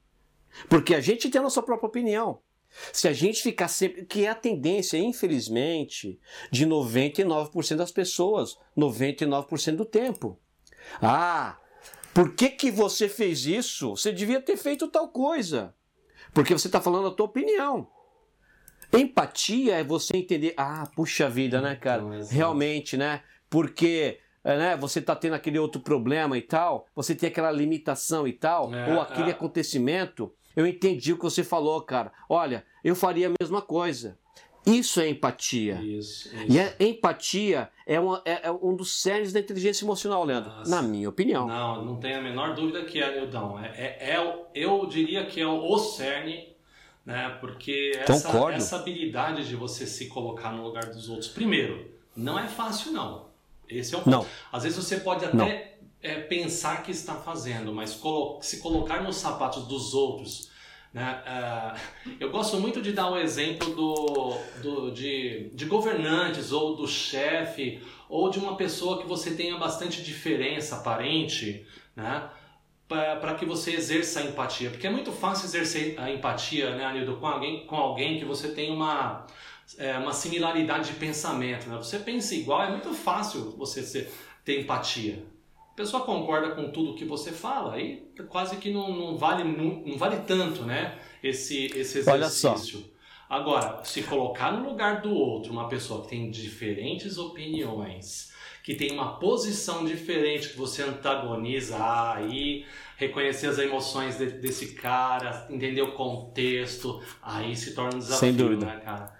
Porque 0.67 0.93
a 0.93 1.01
gente 1.01 1.29
tem 1.29 1.39
a 1.39 1.43
nossa 1.43 1.61
própria 1.61 1.87
opinião. 1.87 2.39
Se 2.93 3.07
a 3.07 3.13
gente 3.13 3.41
ficar 3.41 3.67
sempre. 3.67 4.05
que 4.05 4.25
é 4.25 4.29
a 4.29 4.35
tendência, 4.35 4.97
infelizmente, 4.97 6.19
de 6.51 6.67
99% 6.67 7.75
das 7.75 7.91
pessoas, 7.91 8.57
99% 8.77 9.75
do 9.75 9.85
tempo. 9.85 10.39
Ah, 11.01 11.57
por 12.13 12.33
que, 12.35 12.49
que 12.49 12.71
você 12.71 13.09
fez 13.09 13.45
isso? 13.45 13.91
Você 13.91 14.11
devia 14.11 14.41
ter 14.41 14.57
feito 14.57 14.87
tal 14.87 15.09
coisa. 15.09 15.73
Porque 16.33 16.53
você 16.53 16.67
está 16.67 16.79
falando 16.79 17.07
a 17.07 17.11
tua 17.11 17.25
opinião. 17.25 17.87
Empatia 18.91 19.75
é 19.75 19.83
você 19.83 20.17
entender, 20.17 20.53
ah, 20.57 20.87
puxa 20.95 21.29
vida, 21.29 21.61
né, 21.61 21.75
cara? 21.75 22.01
Então, 22.01 22.27
Realmente, 22.29 22.97
né? 22.97 23.21
Porque 23.49 24.19
é, 24.43 24.57
né, 24.57 24.77
você 24.77 25.01
tá 25.01 25.15
tendo 25.15 25.33
aquele 25.33 25.59
outro 25.59 25.81
problema 25.81 26.37
e 26.37 26.41
tal, 26.41 26.87
você 26.95 27.13
tem 27.13 27.29
aquela 27.29 27.51
limitação 27.51 28.27
e 28.27 28.33
tal, 28.33 28.73
é, 28.73 28.93
ou 28.93 29.01
aquele 29.01 29.29
é. 29.29 29.31
acontecimento. 29.31 30.33
Eu 30.55 30.65
entendi 30.65 31.13
o 31.13 31.17
que 31.17 31.23
você 31.23 31.43
falou, 31.43 31.81
cara. 31.81 32.11
Olha, 32.27 32.65
eu 32.83 32.95
faria 32.95 33.27
a 33.27 33.33
mesma 33.39 33.61
coisa. 33.61 34.17
Isso 34.65 34.99
é 34.99 35.09
empatia. 35.09 35.75
Isso, 35.81 36.27
isso. 36.35 36.51
E 36.51 36.59
a 36.59 36.73
empatia 36.79 37.69
é, 37.85 37.99
uma, 37.99 38.21
é, 38.25 38.47
é, 38.47 38.51
um 38.51 38.75
dos 38.75 39.01
cernes 39.01 39.31
da 39.31 39.39
inteligência 39.39 39.85
emocional, 39.85 40.23
Leandro, 40.23 40.51
Nossa. 40.51 40.69
na 40.69 40.81
minha 40.81 41.09
opinião. 41.09 41.47
Não, 41.47 41.85
não 41.85 41.95
tenho 41.95 42.19
a 42.19 42.21
menor 42.21 42.53
dúvida 42.53 42.83
que 42.83 43.01
é, 43.01 43.19
Nildão. 43.19 43.59
É, 43.59 43.67
é, 43.67 44.15
é, 44.15 44.47
eu 44.53 44.85
diria 44.85 45.25
que 45.25 45.39
é 45.39 45.47
o 45.47 45.77
cerne 45.77 46.48
né? 47.09 47.37
Porque 47.41 47.91
essa, 48.07 48.51
essa 48.51 48.75
habilidade 48.75 49.47
de 49.47 49.55
você 49.55 49.87
se 49.87 50.05
colocar 50.05 50.51
no 50.51 50.63
lugar 50.63 50.85
dos 50.85 51.09
outros, 51.09 51.27
primeiro, 51.27 51.89
não 52.15 52.37
é 52.37 52.47
fácil 52.47 52.91
não. 52.91 53.25
Esse 53.67 53.95
é 53.95 53.97
o 53.97 54.01
ponto. 54.01 54.11
Não. 54.11 54.25
Às 54.51 54.61
vezes 54.61 54.77
você 54.77 54.97
pode 54.97 55.25
até 55.25 55.77
é, 56.03 56.19
pensar 56.19 56.83
que 56.83 56.91
está 56.91 57.15
fazendo, 57.15 57.73
mas 57.73 57.95
colo 57.95 58.39
se 58.43 58.59
colocar 58.59 59.01
nos 59.01 59.15
sapatos 59.15 59.65
dos 59.65 59.95
outros. 59.95 60.51
Né? 60.93 61.23
Uh, 61.25 62.15
eu 62.19 62.29
gosto 62.29 62.59
muito 62.59 62.79
de 62.79 62.91
dar 62.91 63.09
o 63.09 63.13
um 63.13 63.17
exemplo 63.17 63.73
do, 63.73 64.37
do, 64.61 64.91
de, 64.91 65.49
de 65.51 65.65
governantes 65.65 66.51
ou 66.51 66.75
do 66.75 66.87
chefe 66.87 67.81
ou 68.07 68.29
de 68.29 68.37
uma 68.37 68.55
pessoa 68.55 69.01
que 69.01 69.07
você 69.07 69.31
tenha 69.31 69.57
bastante 69.57 70.03
diferença 70.03 70.75
aparente, 70.75 71.65
né? 71.95 72.29
Para 72.89 73.35
que 73.35 73.45
você 73.45 73.71
exerça 73.71 74.19
a 74.19 74.23
empatia. 74.23 74.71
Porque 74.71 74.87
é 74.87 74.89
muito 74.89 75.11
fácil 75.11 75.45
exercer 75.45 75.93
a 75.99 76.11
empatia, 76.11 76.75
né, 76.75 76.83
Anildo, 76.83 77.17
com 77.17 77.27
alguém, 77.27 77.65
com 77.67 77.75
alguém 77.75 78.17
que 78.17 78.25
você 78.25 78.49
tem 78.49 78.71
uma, 78.71 79.27
é, 79.77 79.95
uma 79.99 80.11
similaridade 80.11 80.91
de 80.91 80.95
pensamento. 80.95 81.69
Né? 81.69 81.77
Você 81.77 81.99
pensa 81.99 82.33
igual, 82.33 82.63
é 82.63 82.71
muito 82.71 82.91
fácil 82.93 83.51
você 83.55 83.83
ser, 83.83 84.11
ter 84.43 84.59
empatia. 84.59 85.23
A 85.71 85.75
pessoa 85.75 86.03
concorda 86.03 86.49
com 86.55 86.71
tudo 86.71 86.95
que 86.95 87.05
você 87.05 87.31
fala, 87.31 87.75
aí 87.75 88.11
quase 88.27 88.57
que 88.57 88.73
não, 88.73 88.91
não, 88.91 89.17
vale, 89.17 89.43
não, 89.43 89.83
não 89.85 89.97
vale 89.97 90.17
tanto 90.27 90.63
né, 90.63 90.97
esse, 91.23 91.67
esse 91.67 91.99
exercício. 91.99 92.11
Olha 92.11 92.27
só. 92.27 92.55
Agora, 93.29 93.81
se 93.85 94.01
colocar 94.01 94.51
no 94.51 94.67
lugar 94.67 95.01
do 95.01 95.13
outro, 95.13 95.51
uma 95.51 95.69
pessoa 95.69 96.01
que 96.01 96.09
tem 96.09 96.31
diferentes 96.31 97.19
opiniões, 97.19 98.28
que 98.69 98.75
tem 98.75 98.91
uma 98.91 99.17
posição 99.17 99.83
diferente, 99.83 100.49
que 100.49 100.55
você 100.55 100.83
antagoniza, 100.83 101.75
ah, 101.75 102.17
aí 102.17 102.67
reconhecer 102.97 103.47
as 103.47 103.57
emoções 103.57 104.19
de, 104.19 104.27
desse 104.27 104.73
cara, 104.75 105.47
entender 105.49 105.81
o 105.81 105.93
contexto, 105.93 107.01
aí 107.19 107.55
se 107.55 107.73
torna 107.73 107.95
um 107.95 107.97
desafio, 107.97 108.19
Sem 108.19 108.35
dúvida. 108.35 108.67
né, 108.67 108.79
cara? 108.85 109.17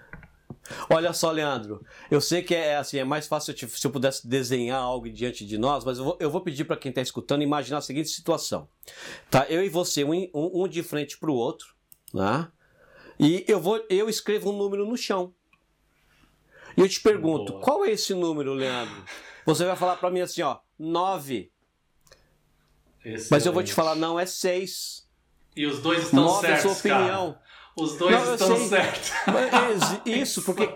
Olha 0.87 1.11
só, 1.13 1.31
Leandro, 1.31 1.83
eu 2.11 2.21
sei 2.21 2.43
que 2.43 2.53
é 2.53 2.75
assim, 2.75 2.99
é 2.99 3.03
mais 3.03 3.25
fácil 3.25 3.55
se 3.57 3.87
eu 3.87 3.89
pudesse 3.89 4.27
desenhar 4.27 4.79
algo 4.79 5.09
diante 5.09 5.43
de 5.43 5.57
nós, 5.57 5.83
mas 5.83 5.97
eu 5.97 6.03
vou, 6.03 6.17
eu 6.19 6.29
vou 6.29 6.41
pedir 6.41 6.65
para 6.65 6.77
quem 6.77 6.89
está 6.89 7.01
escutando 7.01 7.41
imaginar 7.41 7.79
a 7.79 7.81
seguinte 7.81 8.09
situação. 8.09 8.69
Tá, 9.31 9.47
eu 9.49 9.63
e 9.63 9.69
você, 9.69 10.03
um, 10.03 10.13
um, 10.31 10.61
um 10.61 10.67
de 10.67 10.83
frente 10.83 11.17
para 11.17 11.31
o 11.31 11.33
outro, 11.33 11.73
né? 12.13 12.47
E 13.19 13.45
eu 13.47 13.59
vou, 13.59 13.83
eu 13.89 14.07
escrevo 14.07 14.51
um 14.51 14.55
número 14.55 14.85
no 14.85 14.95
chão. 14.95 15.33
E 16.77 16.81
eu 16.81 16.87
te 16.87 17.01
pergunto, 17.01 17.53
Boa. 17.53 17.63
qual 17.63 17.83
é 17.83 17.89
esse 17.89 18.13
número, 18.13 18.53
Leandro? 18.53 19.03
Você 19.49 19.65
vai 19.65 19.75
falar 19.75 19.95
para 19.95 20.11
mim 20.11 20.21
assim, 20.21 20.43
ó, 20.43 20.57
9. 20.77 21.51
Mas 23.31 23.45
eu 23.47 23.51
vou 23.51 23.63
te 23.63 23.73
falar, 23.73 23.95
não, 23.95 24.19
é 24.19 24.25
6. 24.25 25.07
E 25.55 25.65
os 25.65 25.81
dois 25.81 26.03
estão 26.03 26.23
9 26.23 26.47
certos, 26.47 26.65
é 26.65 26.69
a 26.69 26.75
sua 26.75 26.79
opinião. 26.79 27.33
Cara. 27.33 27.49
Os 27.75 27.97
dois 27.97 28.15
não, 28.15 28.35
estão 28.35 28.67
certos. 28.67 29.11
Isso, 30.05 30.43
porque 30.43 30.69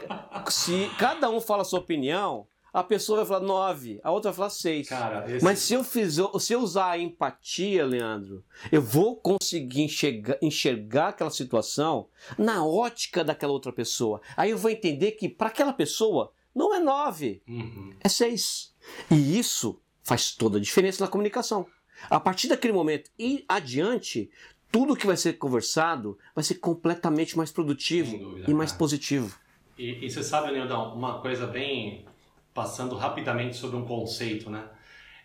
se 0.49 0.89
cada 0.97 1.29
um 1.29 1.39
fala 1.39 1.61
a 1.61 1.65
sua 1.65 1.79
opinião, 1.79 2.47
a 2.73 2.83
pessoa 2.83 3.17
vai 3.17 3.27
falar 3.27 3.45
9, 3.45 3.99
a 4.03 4.09
outra 4.09 4.31
vai 4.31 4.37
falar 4.37 4.49
6. 4.49 4.89
Esse... 5.27 5.45
Mas 5.45 5.59
se 5.59 5.75
eu, 5.75 5.83
fizer, 5.83 6.27
se 6.39 6.53
eu 6.53 6.61
usar 6.61 6.89
a 6.89 6.97
empatia, 6.97 7.85
Leandro, 7.85 8.43
eu 8.71 8.81
vou 8.81 9.17
conseguir 9.17 9.83
enxergar, 9.83 10.37
enxergar 10.41 11.09
aquela 11.09 11.29
situação 11.29 12.07
na 12.39 12.65
ótica 12.65 13.23
daquela 13.23 13.53
outra 13.53 13.71
pessoa. 13.71 14.19
Aí 14.35 14.49
eu 14.49 14.57
vou 14.57 14.71
entender 14.71 15.11
que 15.11 15.29
para 15.29 15.49
aquela 15.49 15.73
pessoa 15.73 16.31
não 16.55 16.73
é 16.73 16.79
9, 16.79 17.41
uhum. 17.47 17.93
é 17.99 18.09
6. 18.09 18.73
E 19.09 19.39
isso 19.39 19.81
faz 20.03 20.31
toda 20.31 20.57
a 20.57 20.61
diferença 20.61 21.03
na 21.03 21.09
comunicação. 21.09 21.65
A 22.09 22.19
partir 22.19 22.47
daquele 22.47 22.73
momento 22.73 23.09
e 23.17 23.45
adiante, 23.47 24.29
tudo 24.71 24.95
que 24.95 25.07
vai 25.07 25.15
ser 25.15 25.33
conversado 25.33 26.17
vai 26.35 26.43
ser 26.43 26.55
completamente 26.55 27.37
mais 27.37 27.51
produtivo 27.51 28.17
dúvida, 28.17 28.49
e 28.49 28.53
mais 28.53 28.71
cara. 28.71 28.79
positivo. 28.79 29.39
E, 29.77 30.05
e, 30.05 30.09
você 30.09 30.23
sabe, 30.23 30.51
Nildão, 30.51 30.93
uma 30.93 31.19
coisa 31.19 31.47
bem 31.47 32.05
passando 32.53 32.95
rapidamente 32.95 33.55
sobre 33.55 33.77
um 33.77 33.85
conceito, 33.85 34.49
né? 34.49 34.67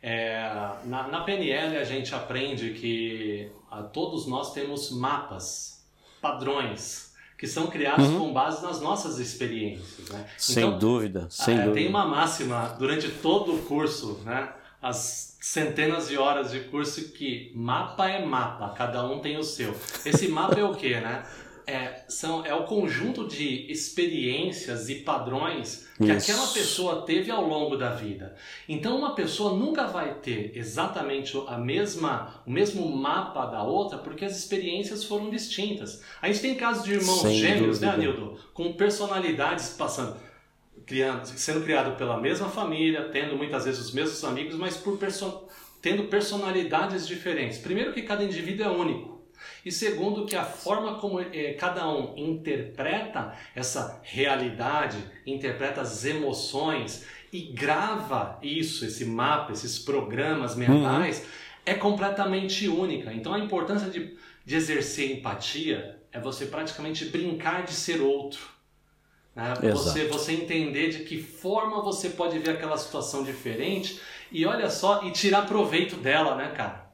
É, 0.00 0.48
na, 0.84 1.08
na, 1.08 1.24
PNL 1.24 1.76
a 1.76 1.84
gente 1.84 2.14
aprende 2.14 2.72
que 2.74 3.50
a, 3.70 3.82
todos 3.82 4.26
nós 4.26 4.52
temos 4.52 4.92
mapas, 4.92 5.84
padrões, 6.20 7.07
que 7.38 7.46
são 7.46 7.68
criados 7.68 8.08
uhum. 8.08 8.18
com 8.18 8.32
base 8.32 8.62
nas 8.62 8.80
nossas 8.80 9.20
experiências. 9.20 10.10
Né? 10.10 10.26
Sem 10.36 10.64
então, 10.64 10.78
dúvida, 10.78 11.26
sem 11.30 11.54
é, 11.54 11.58
dúvida. 11.58 11.74
Tem 11.74 11.88
uma 11.88 12.04
máxima 12.04 12.74
durante 12.78 13.08
todo 13.08 13.54
o 13.54 13.58
curso, 13.62 14.20
né? 14.24 14.52
as 14.82 15.36
centenas 15.40 16.08
de 16.08 16.18
horas 16.18 16.50
de 16.50 16.60
curso 16.60 17.12
que 17.12 17.52
mapa 17.54 18.08
é 18.08 18.24
mapa, 18.24 18.70
cada 18.70 19.04
um 19.04 19.20
tem 19.20 19.38
o 19.38 19.44
seu. 19.44 19.74
Esse 20.04 20.28
mapa 20.28 20.58
é 20.58 20.64
o 20.64 20.74
que, 20.74 20.94
né? 21.00 21.24
É, 21.68 22.02
são, 22.08 22.44
é 22.46 22.54
o 22.54 22.64
conjunto 22.64 23.28
de 23.28 23.70
experiências 23.70 24.88
e 24.88 24.96
padrões 24.96 25.86
que 25.98 26.10
Isso. 26.10 26.30
aquela 26.32 26.46
pessoa 26.48 27.02
teve 27.02 27.30
ao 27.30 27.46
longo 27.46 27.76
da 27.76 27.90
vida. 27.90 28.34
Então, 28.66 28.96
uma 28.96 29.14
pessoa 29.14 29.52
nunca 29.52 29.86
vai 29.86 30.14
ter 30.14 30.52
exatamente 30.56 31.36
a 31.46 31.58
mesma, 31.58 32.42
o 32.46 32.50
mesmo 32.50 32.88
mapa 32.88 33.44
da 33.44 33.62
outra, 33.62 33.98
porque 33.98 34.24
as 34.24 34.36
experiências 34.36 35.04
foram 35.04 35.28
distintas. 35.28 36.02
A 36.22 36.28
gente 36.28 36.40
tem 36.40 36.54
casos 36.54 36.84
de 36.84 36.94
irmãos 36.94 37.20
Sem 37.20 37.34
gêmeos, 37.34 37.80
né, 37.80 37.88
dúvida. 37.90 38.08
né, 38.08 38.14
Anildo? 38.14 38.40
Com 38.54 38.72
personalidades 38.72 39.68
passando. 39.70 40.16
Criando, 40.86 41.26
sendo 41.26 41.62
criado 41.62 41.98
pela 41.98 42.18
mesma 42.18 42.48
família, 42.48 43.10
tendo 43.12 43.36
muitas 43.36 43.66
vezes 43.66 43.78
os 43.80 43.92
mesmos 43.92 44.24
amigos, 44.24 44.54
mas 44.54 44.74
por 44.74 44.96
perso 44.96 45.46
tendo 45.82 46.04
personalidades 46.04 47.06
diferentes. 47.06 47.58
Primeiro 47.58 47.92
que 47.92 48.02
cada 48.02 48.24
indivíduo 48.24 48.66
é 48.66 48.70
único. 48.70 49.17
E 49.64 49.72
segundo, 49.72 50.26
que 50.26 50.36
a 50.36 50.44
forma 50.44 50.98
como 50.98 51.20
eh, 51.20 51.54
cada 51.58 51.88
um 51.88 52.14
interpreta 52.16 53.34
essa 53.54 54.00
realidade, 54.02 54.98
interpreta 55.26 55.80
as 55.80 56.04
emoções 56.04 57.06
e 57.32 57.42
grava 57.42 58.38
isso, 58.42 58.84
esse 58.84 59.04
mapa, 59.04 59.52
esses 59.52 59.78
programas 59.78 60.56
mentais, 60.56 61.18
uhum. 61.18 61.26
é 61.66 61.74
completamente 61.74 62.68
única. 62.68 63.12
Então 63.12 63.34
a 63.34 63.38
importância 63.38 63.90
de, 63.90 64.16
de 64.44 64.56
exercer 64.56 65.18
empatia 65.18 65.98
é 66.12 66.18
você 66.18 66.46
praticamente 66.46 67.04
brincar 67.06 67.64
de 67.64 67.72
ser 67.72 68.00
outro. 68.00 68.40
Né? 69.34 69.54
Você, 69.70 70.06
você 70.06 70.32
entender 70.32 70.88
de 70.88 71.04
que 71.04 71.22
forma 71.22 71.82
você 71.82 72.10
pode 72.10 72.38
ver 72.38 72.50
aquela 72.50 72.76
situação 72.76 73.22
diferente 73.22 74.00
e 74.32 74.44
olha 74.44 74.68
só, 74.68 75.04
e 75.04 75.12
tirar 75.12 75.46
proveito 75.46 75.96
dela, 75.96 76.34
né, 76.34 76.52
cara? 76.56 76.87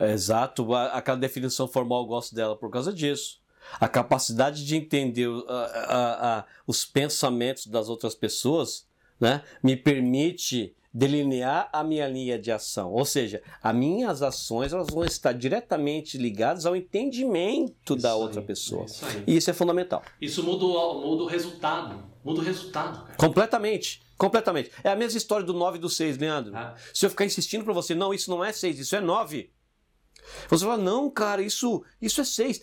Exato, 0.00 0.74
aquela 0.74 1.18
definição 1.18 1.68
formal 1.68 2.02
eu 2.02 2.06
gosto 2.06 2.34
dela 2.34 2.56
por 2.56 2.70
causa 2.70 2.92
disso. 2.92 3.40
A 3.80 3.88
capacidade 3.88 4.64
de 4.64 4.76
entender 4.76 5.28
os 6.66 6.84
pensamentos 6.84 7.66
das 7.66 7.88
outras 7.88 8.14
pessoas 8.14 8.86
né, 9.20 9.42
me 9.62 9.76
permite 9.76 10.74
delinear 10.92 11.70
a 11.72 11.82
minha 11.82 12.06
linha 12.06 12.38
de 12.38 12.50
ação. 12.52 12.92
Ou 12.92 13.04
seja, 13.04 13.42
as 13.62 13.74
minhas 13.74 14.20
ações 14.20 14.72
elas 14.72 14.88
vão 14.88 15.04
estar 15.04 15.32
diretamente 15.32 16.18
ligadas 16.18 16.66
ao 16.66 16.76
entendimento 16.76 17.94
isso 17.94 18.02
da 18.02 18.14
outra 18.14 18.40
aí, 18.40 18.46
pessoa. 18.46 18.84
Isso 18.84 19.04
e 19.26 19.36
isso 19.36 19.50
é 19.50 19.54
fundamental. 19.54 20.02
Isso 20.20 20.42
muda, 20.42 20.66
muda 20.66 21.22
o 21.22 21.26
resultado. 21.26 22.02
Muda 22.22 22.40
o 22.40 22.44
resultado. 22.44 23.04
Cara. 23.04 23.16
Completamente. 23.16 24.02
Completamente. 24.18 24.70
É 24.84 24.90
a 24.90 24.96
mesma 24.96 25.16
história 25.16 25.44
do 25.44 25.54
9 25.54 25.78
e 25.78 25.80
do 25.80 25.88
6, 25.88 26.18
Leandro. 26.18 26.54
Ah. 26.54 26.74
Se 26.92 27.06
eu 27.06 27.10
ficar 27.10 27.24
insistindo 27.24 27.64
para 27.64 27.72
você, 27.72 27.94
não, 27.94 28.12
isso 28.12 28.30
não 28.30 28.44
é 28.44 28.52
6, 28.52 28.78
isso 28.78 28.94
é 28.94 29.00
9. 29.00 29.50
Você 30.48 30.64
fala, 30.64 30.82
não, 30.82 31.10
cara, 31.10 31.42
isso, 31.42 31.84
isso 32.00 32.20
é 32.20 32.24
seis. 32.24 32.62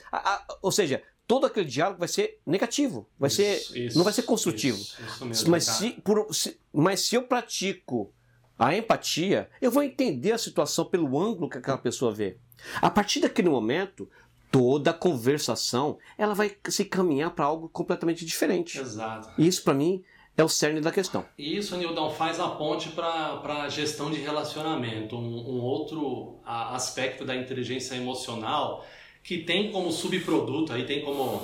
ou 0.61 0.71
seja, 0.71 1.03
todo 1.27 1.45
aquele 1.45 1.67
diálogo 1.67 1.99
vai 1.99 2.07
ser 2.07 2.39
negativo, 2.45 3.07
vai 3.19 3.27
isso, 3.27 3.37
ser, 3.37 3.77
isso, 3.77 3.97
não 3.97 4.03
vai 4.03 4.13
ser 4.13 4.23
construtivo. 4.23 4.77
Isso, 4.77 5.25
mesmo, 5.25 5.51
mas, 5.51 5.63
se, 5.65 5.91
por, 6.03 6.33
se, 6.33 6.59
mas 6.73 7.01
se 7.01 7.15
eu 7.15 7.23
pratico 7.23 8.11
a 8.57 8.75
empatia, 8.75 9.49
eu 9.61 9.71
vou 9.71 9.83
entender 9.83 10.31
a 10.31 10.37
situação 10.37 10.85
pelo 10.85 11.19
ângulo 11.19 11.49
que 11.49 11.57
aquela 11.57 11.77
pessoa 11.77 12.13
vê. 12.13 12.37
A 12.81 12.89
partir 12.89 13.21
daquele 13.21 13.47
momento, 13.47 14.09
toda 14.51 14.91
a 14.91 14.93
conversação 14.93 15.97
ela 16.17 16.33
vai 16.33 16.55
se 16.67 16.83
caminhar 16.85 17.31
para 17.31 17.45
algo 17.45 17.69
completamente 17.69 18.25
diferente. 18.25 18.79
Exato. 18.79 19.29
E 19.37 19.47
isso 19.47 19.63
para 19.63 19.73
mim 19.73 20.03
é 20.41 20.43
o 20.43 20.49
cerne 20.49 20.79
da 20.79 20.91
questão. 20.91 21.25
E 21.37 21.57
isso, 21.57 21.75
Nildão, 21.75 22.11
faz 22.11 22.39
a 22.39 22.47
ponte 22.47 22.89
para 22.89 23.63
a 23.63 23.69
gestão 23.69 24.09
de 24.09 24.19
relacionamento, 24.19 25.17
um, 25.17 25.55
um 25.55 25.61
outro 25.61 26.39
aspecto 26.45 27.25
da 27.25 27.35
inteligência 27.35 27.95
emocional 27.95 28.85
que 29.23 29.39
tem 29.39 29.71
como 29.71 29.91
subproduto, 29.91 30.71
aí 30.71 30.85
tem 30.85 31.01
como 31.01 31.41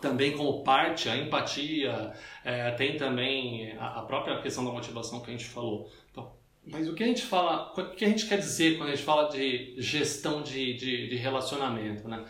também 0.00 0.36
como 0.36 0.62
parte 0.62 1.08
a 1.08 1.16
empatia, 1.16 2.12
é, 2.44 2.70
tem 2.72 2.96
também 2.96 3.72
a, 3.78 4.00
a, 4.00 4.02
própria 4.02 4.40
questão 4.40 4.64
da 4.64 4.70
motivação 4.70 5.20
que 5.20 5.30
a 5.30 5.32
gente 5.32 5.46
falou. 5.46 5.90
Então, 6.10 6.32
mas 6.66 6.88
o 6.88 6.94
que 6.94 7.02
a 7.02 7.06
gente 7.06 7.22
fala, 7.22 7.72
o 7.76 7.94
que 7.94 8.04
a 8.04 8.08
gente 8.08 8.26
quer 8.26 8.38
dizer 8.38 8.76
quando 8.76 8.90
a 8.90 8.94
gente 8.94 9.04
fala 9.04 9.28
de 9.28 9.74
gestão 9.78 10.42
de, 10.42 10.74
de, 10.74 11.08
de 11.08 11.16
relacionamento, 11.16 12.08
né? 12.08 12.24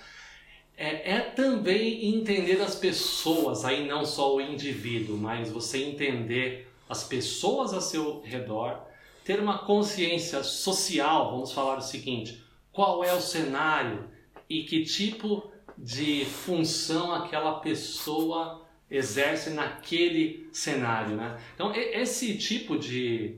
É, 0.78 1.14
é, 1.14 1.20
também 1.20 2.14
entender 2.14 2.62
as 2.62 2.76
pessoas, 2.76 3.64
aí 3.64 3.84
não 3.84 4.06
só 4.06 4.36
o 4.36 4.40
indivíduo, 4.40 5.16
mas 5.16 5.50
você 5.50 5.82
entender 5.82 6.70
as 6.88 7.02
pessoas 7.02 7.74
a 7.74 7.80
seu 7.80 8.22
redor, 8.22 8.80
ter 9.24 9.40
uma 9.40 9.58
consciência 9.58 10.44
social, 10.44 11.32
vamos 11.32 11.50
falar 11.50 11.78
o 11.78 11.82
seguinte, 11.82 12.40
qual 12.72 13.02
é 13.02 13.12
o 13.12 13.20
cenário 13.20 14.08
e 14.48 14.62
que 14.62 14.84
tipo 14.84 15.50
de 15.76 16.24
função 16.24 17.12
aquela 17.12 17.58
pessoa 17.58 18.64
exerce 18.88 19.50
naquele 19.50 20.48
cenário, 20.52 21.16
né? 21.16 21.38
Então 21.54 21.74
esse 21.74 22.38
tipo 22.38 22.78
de, 22.78 23.36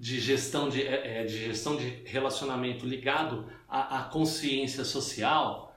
de 0.00 0.18
gestão 0.18 0.70
de, 0.70 0.82
é, 0.82 1.20
é, 1.20 1.24
de 1.24 1.36
gestão 1.36 1.76
de 1.76 2.02
relacionamento 2.06 2.86
ligado 2.86 3.46
à, 3.68 4.00
à 4.00 4.02
consciência 4.04 4.84
social 4.84 5.67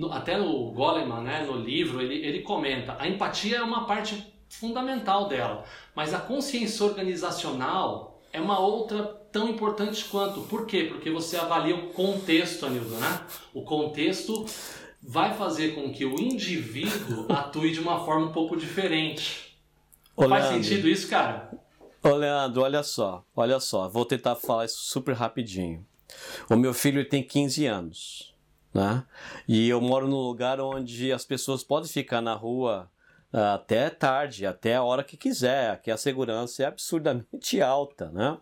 no, 0.00 0.10
até 0.10 0.40
o 0.40 0.70
Goleman, 0.70 1.20
né, 1.20 1.44
no 1.46 1.56
livro, 1.56 2.00
ele, 2.00 2.14
ele 2.26 2.40
comenta, 2.40 2.96
a 2.98 3.06
empatia 3.06 3.58
é 3.58 3.62
uma 3.62 3.84
parte 3.84 4.34
fundamental 4.48 5.28
dela, 5.28 5.64
mas 5.94 6.14
a 6.14 6.18
consciência 6.18 6.86
organizacional 6.86 8.18
é 8.32 8.40
uma 8.40 8.58
outra 8.58 9.02
tão 9.30 9.50
importante 9.50 10.06
quanto. 10.06 10.40
Por 10.42 10.66
quê? 10.66 10.86
Porque 10.90 11.10
você 11.10 11.36
avalia 11.36 11.76
o 11.76 11.90
contexto, 11.90 12.64
Anildo, 12.64 12.96
né? 12.96 13.20
O 13.52 13.62
contexto 13.62 14.46
vai 15.02 15.34
fazer 15.34 15.74
com 15.74 15.92
que 15.92 16.04
o 16.04 16.18
indivíduo 16.18 17.26
atue 17.30 17.70
de 17.70 17.80
uma 17.80 18.02
forma 18.04 18.26
um 18.26 18.32
pouco 18.32 18.56
diferente. 18.56 19.54
Ô, 20.16 20.26
Faz 20.26 20.44
Leandro, 20.44 20.64
sentido 20.64 20.88
isso, 20.88 21.08
cara? 21.08 21.50
Ô, 22.02 22.08
Leandro, 22.14 22.62
olha 22.62 22.82
só, 22.82 23.22
olha 23.36 23.60
só, 23.60 23.88
vou 23.88 24.06
tentar 24.06 24.34
falar 24.34 24.64
isso 24.64 24.78
super 24.78 25.14
rapidinho. 25.14 25.86
O 26.48 26.56
meu 26.56 26.72
filho 26.72 27.06
tem 27.06 27.22
15 27.22 27.66
anos. 27.66 28.29
Né? 28.72 29.04
E 29.48 29.68
eu 29.68 29.80
moro 29.80 30.06
num 30.06 30.20
lugar 30.20 30.60
onde 30.60 31.12
as 31.12 31.24
pessoas 31.24 31.64
podem 31.64 31.88
ficar 31.90 32.20
na 32.20 32.34
rua 32.34 32.88
ah, 33.32 33.54
até 33.54 33.88
tarde, 33.90 34.44
até 34.44 34.74
a 34.74 34.82
hora 34.82 35.04
que 35.04 35.16
quiser, 35.16 35.70
aqui 35.70 35.90
a 35.90 35.96
segurança 35.96 36.64
é 36.64 36.66
absurdamente 36.66 37.60
alta, 37.62 38.10
né? 38.10 38.36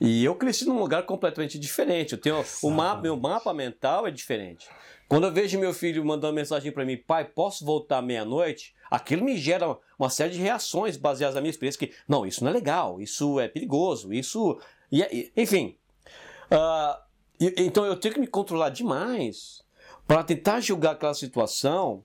E 0.00 0.24
eu 0.24 0.34
cresci 0.34 0.64
num 0.64 0.78
lugar 0.78 1.04
completamente 1.04 1.58
diferente. 1.58 2.12
Eu 2.12 2.18
tenho 2.18 2.44
o 2.62 2.70
mapa, 2.70 3.02
meu 3.02 3.16
mapa 3.16 3.54
mental 3.54 4.06
é 4.06 4.10
diferente. 4.10 4.68
Quando 5.08 5.28
eu 5.28 5.32
vejo 5.32 5.58
meu 5.58 5.72
filho 5.72 6.04
mandando 6.04 6.34
mensagem 6.34 6.72
para 6.72 6.84
mim, 6.84 6.96
pai, 6.96 7.24
posso 7.24 7.64
voltar 7.64 8.02
meia-noite? 8.02 8.74
Aquilo 8.90 9.24
me 9.24 9.36
gera 9.36 9.76
uma 9.96 10.10
série 10.10 10.32
de 10.32 10.40
reações 10.40 10.96
baseadas 10.96 11.36
na 11.36 11.40
minha 11.40 11.50
experiência 11.50 11.78
que, 11.78 11.94
não, 12.08 12.26
isso 12.26 12.42
não 12.42 12.50
é 12.50 12.54
legal, 12.54 13.00
isso 13.00 13.38
é 13.38 13.46
perigoso, 13.46 14.12
isso, 14.12 14.58
e, 14.90 15.30
enfim. 15.36 15.76
Uh, 16.50 17.05
então 17.40 17.84
eu 17.84 17.96
tenho 17.96 18.14
que 18.14 18.20
me 18.20 18.26
controlar 18.26 18.70
demais 18.70 19.62
para 20.06 20.22
tentar 20.22 20.60
julgar 20.60 20.92
aquela 20.92 21.14
situação 21.14 22.04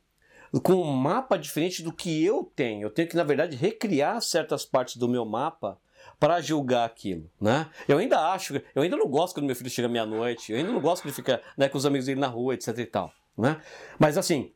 com 0.64 0.74
um 0.74 0.92
mapa 0.92 1.38
diferente 1.38 1.82
do 1.82 1.94
que 1.94 2.24
eu 2.24 2.52
tenho. 2.56 2.84
Eu 2.84 2.90
tenho 2.90 3.08
que, 3.08 3.16
na 3.16 3.24
verdade, 3.24 3.56
recriar 3.56 4.22
certas 4.22 4.66
partes 4.66 4.98
do 4.98 5.08
meu 5.08 5.26
mapa 5.26 5.78
para 6.20 6.42
julgar 6.42 6.86
aquilo, 6.86 7.30
né? 7.40 7.70
Eu 7.88 7.98
ainda 7.98 8.32
acho, 8.32 8.56
eu 8.76 8.82
ainda 8.82 8.98
não 8.98 9.08
gosto 9.08 9.36
quando 9.36 9.46
meu 9.46 9.56
filho 9.56 9.70
chega 9.70 9.88
meia-noite, 9.88 10.52
eu 10.52 10.58
ainda 10.58 10.72
não 10.72 10.82
gosto 10.82 11.04
quando 11.04 11.10
ele 11.10 11.16
fica 11.16 11.42
né, 11.58 11.70
com 11.70 11.78
os 11.78 11.86
amigos 11.86 12.08
dele 12.08 12.20
na 12.20 12.28
rua, 12.28 12.54
etc 12.54 12.78
e 12.78 12.86
tal, 12.86 13.14
né? 13.38 13.62
Mas 13.98 14.18
assim, 14.18 14.52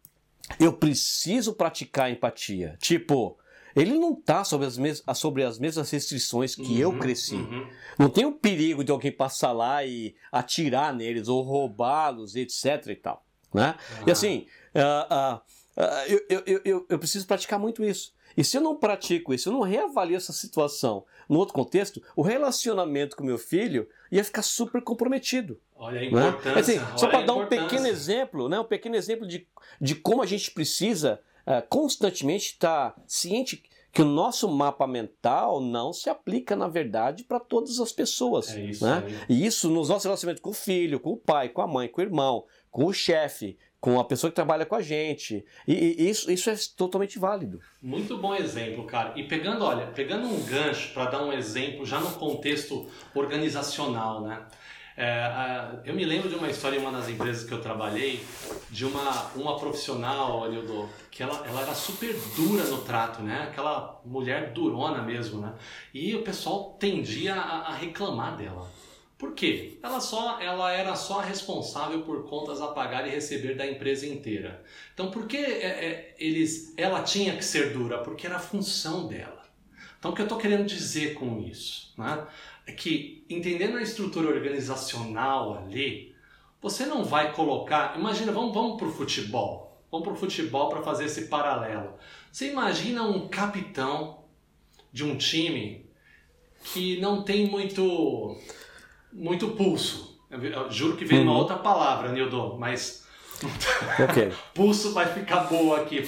eu 0.60 0.74
preciso 0.74 1.54
praticar 1.54 2.12
empatia. 2.12 2.76
Tipo, 2.80 3.38
ele 3.76 4.00
não 4.00 4.14
está 4.14 4.44
sobre 4.44 4.66
as, 4.66 4.78
mes 4.78 5.04
sobre 5.16 5.44
as 5.44 5.60
mesmas 5.60 5.90
restrições 5.90 6.56
que 6.56 6.62
uhum, 6.62 6.78
eu 6.78 6.98
cresci. 6.98 7.36
Uhum. 7.36 7.68
Não 8.00 8.10
tem 8.10 8.26
o 8.26 8.32
perigo 8.32 8.84
de 8.84 8.92
alguém 8.92 9.12
passar 9.12 9.52
lá 9.52 9.84
e 9.84 10.16
atirar 10.32 10.94
neles 10.94 11.28
ou 11.28 11.42
roubá-los, 11.42 12.36
etc 12.36 12.88
e 12.88 12.96
tal. 12.96 13.26
Né? 13.54 13.76
Ah. 13.78 14.04
E 14.08 14.12
assim, 14.12 14.48
uh, 14.76 15.14
uh, 15.14 15.82
uh, 15.82 16.22
eu, 16.30 16.44
eu, 16.46 16.62
eu, 16.64 16.86
eu 16.90 17.00
preciso 17.00 17.28
praticar 17.28 17.60
muito 17.60 17.84
isso. 17.84 18.14
E 18.38 18.44
se 18.44 18.58
eu 18.58 18.62
não 18.62 18.76
pratico 18.76 19.34
isso, 19.34 19.50
eu 19.50 19.54
não 19.54 19.62
reavalio 19.62 20.18
essa 20.18 20.34
situação 20.34 21.06
no 21.28 21.40
outro 21.40 21.54
contexto, 21.54 22.02
o 22.16 22.22
relacionamento 22.22 23.16
com 23.16 23.24
meu 23.24 23.38
filho 23.38 23.88
ia 24.12 24.24
ficar 24.24 24.42
super 24.42 24.82
comprometido. 24.82 25.60
Olha 25.76 26.00
a 26.00 26.02
né? 26.02 26.08
importância. 26.08 26.54
Né? 26.54 26.60
Assim, 26.60 26.98
só 26.98 27.08
para 27.08 27.26
dar 27.26 27.34
um 27.34 27.48
pequeno 27.48 27.88
exemplo, 27.88 28.48
né? 28.48 28.60
um 28.60 28.66
pequeno 28.66 28.96
exemplo 28.96 29.28
de, 29.28 29.48
de 29.80 29.96
como 29.96 30.22
a 30.22 30.26
gente 30.26 30.52
precisa 30.52 31.20
uh, 31.48 31.68
constantemente 31.70 32.54
estar 32.54 32.92
tá 32.92 33.02
ciente 33.08 33.64
que 33.96 34.02
o 34.02 34.06
nosso 34.06 34.50
mapa 34.50 34.86
mental 34.86 35.62
não 35.62 35.94
se 35.94 36.10
aplica, 36.10 36.54
na 36.54 36.68
verdade, 36.68 37.24
para 37.24 37.40
todas 37.40 37.80
as 37.80 37.94
pessoas. 37.94 38.54
É 38.54 38.60
isso 38.60 38.86
né? 38.86 39.02
aí. 39.06 39.16
E 39.30 39.46
isso 39.46 39.70
nos 39.70 39.88
nossos 39.88 40.04
relacionamentos 40.04 40.42
com 40.42 40.50
o 40.50 40.54
filho, 40.54 41.00
com 41.00 41.12
o 41.12 41.18
pai, 41.18 41.48
com 41.48 41.62
a 41.62 41.68
mãe, 41.68 41.88
com 41.88 42.02
o 42.02 42.04
irmão, 42.04 42.44
com 42.70 42.86
o 42.86 42.94
chefe, 42.94 43.58
com 43.80 43.98
a 43.98 44.04
pessoa 44.04 44.30
que 44.30 44.36
trabalha 44.36 44.66
com 44.66 44.76
a 44.76 44.82
gente. 44.82 45.46
E, 45.66 45.74
e 45.74 46.10
isso, 46.10 46.30
isso 46.30 46.50
é 46.50 46.56
totalmente 46.76 47.18
válido. 47.18 47.62
Muito 47.82 48.18
bom 48.18 48.36
exemplo, 48.36 48.84
cara. 48.84 49.14
E 49.16 49.24
pegando, 49.24 49.64
olha, 49.64 49.88
pegando 49.88 50.28
um 50.28 50.44
gancho 50.44 50.94
para 50.94 51.12
dar 51.12 51.24
um 51.24 51.32
exemplo 51.32 51.86
já 51.86 52.00
no 52.02 52.12
contexto 52.16 52.90
organizacional, 53.14 54.24
né? 54.24 54.46
É, 54.98 55.82
eu 55.84 55.94
me 55.94 56.06
lembro 56.06 56.30
de 56.30 56.36
uma 56.36 56.50
história 56.50 56.78
em 56.78 56.80
uma 56.80 56.92
das 56.92 57.10
empresas 57.10 57.44
que 57.44 57.54
eu 57.54 57.62
trabalhei, 57.62 58.26
de 58.70 58.86
uma, 58.86 59.32
uma 59.36 59.60
profissional, 59.60 60.46
Anildo, 60.46 60.90
que 61.12 61.22
ela, 61.22 61.46
ela 61.46 61.62
era 61.62 61.74
super 61.74 62.14
dura 62.36 62.64
no 62.66 62.78
trato, 62.80 63.22
né? 63.22 63.48
Aquela 63.50 64.02
mulher 64.06 64.54
durona 64.54 65.02
mesmo, 65.02 65.42
né? 65.42 65.54
E 65.94 66.16
o 66.16 66.24
pessoal 66.24 66.78
tendia 66.80 67.36
a, 67.36 67.72
a 67.72 67.76
reclamar 67.76 68.38
dela. 68.38 68.72
Por 69.18 69.34
quê? 69.34 69.80
Ela, 69.82 70.00
só, 70.00 70.40
ela 70.42 70.72
era 70.72 70.96
só 70.96 71.20
responsável 71.20 72.02
por 72.02 72.26
contas 72.26 72.62
a 72.62 72.68
pagar 72.68 73.08
e 73.08 73.10
receber 73.10 73.56
da 73.56 73.66
empresa 73.66 74.06
inteira. 74.06 74.64
Então, 74.94 75.10
por 75.10 75.26
que 75.26 75.38
é, 75.38 75.66
é, 75.66 76.16
eles, 76.20 76.74
ela 76.78 77.02
tinha 77.02 77.36
que 77.36 77.44
ser 77.44 77.74
dura? 77.74 78.00
Porque 78.00 78.28
era 78.28 78.36
a 78.38 78.40
função 78.40 79.08
dela. 79.08 79.44
Então, 79.98 80.12
o 80.12 80.14
que 80.14 80.22
eu 80.22 80.26
estou 80.26 80.38
querendo 80.38 80.66
dizer 80.66 81.16
com 81.16 81.40
isso? 81.40 81.94
Né? 81.98 82.28
É 82.68 82.72
que, 82.72 83.26
entendendo 83.30 83.78
a 83.78 83.82
estrutura 83.82 84.30
organizacional 84.30 85.58
ali, 85.58 86.16
você 86.62 86.86
não 86.86 87.04
vai 87.04 87.32
colocar. 87.34 87.98
Imagina, 87.98 88.32
vamos, 88.32 88.54
vamos 88.54 88.78
para 88.78 88.88
o 88.88 88.92
futebol. 88.92 89.80
Vamos 89.92 90.06
para 90.08 90.14
o 90.14 90.18
futebol 90.18 90.70
para 90.70 90.82
fazer 90.82 91.06
esse 91.06 91.28
paralelo. 91.28 91.94
Você 92.32 92.52
imagina 92.52 93.04
um 93.04 93.28
capitão 93.28 94.24
de 94.92 95.04
um 95.04 95.16
time 95.16 95.86
que 96.74 97.00
não 97.00 97.22
tem 97.24 97.48
muito, 97.48 98.36
muito 99.14 99.50
pulso. 99.50 100.20
Eu 100.30 100.70
juro 100.72 100.98
que 100.98 101.06
uma 101.06 101.32
Uhum. 101.32 101.38
outra 101.38 101.58
palavra, 101.58 102.12
Nildo, 102.12 102.58
mas 102.58 103.06
Ok. 104.10 104.32
pulso 104.54 104.92
vai 104.94 105.06
ficar 105.14 105.42
boa 105.42 105.82
aqui 105.82 106.04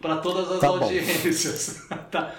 para 0.00 0.16
todas 0.16 0.50
as 0.50 0.60
Tá 0.60 0.66
audiências. 0.68 1.86
tá. 2.10 2.34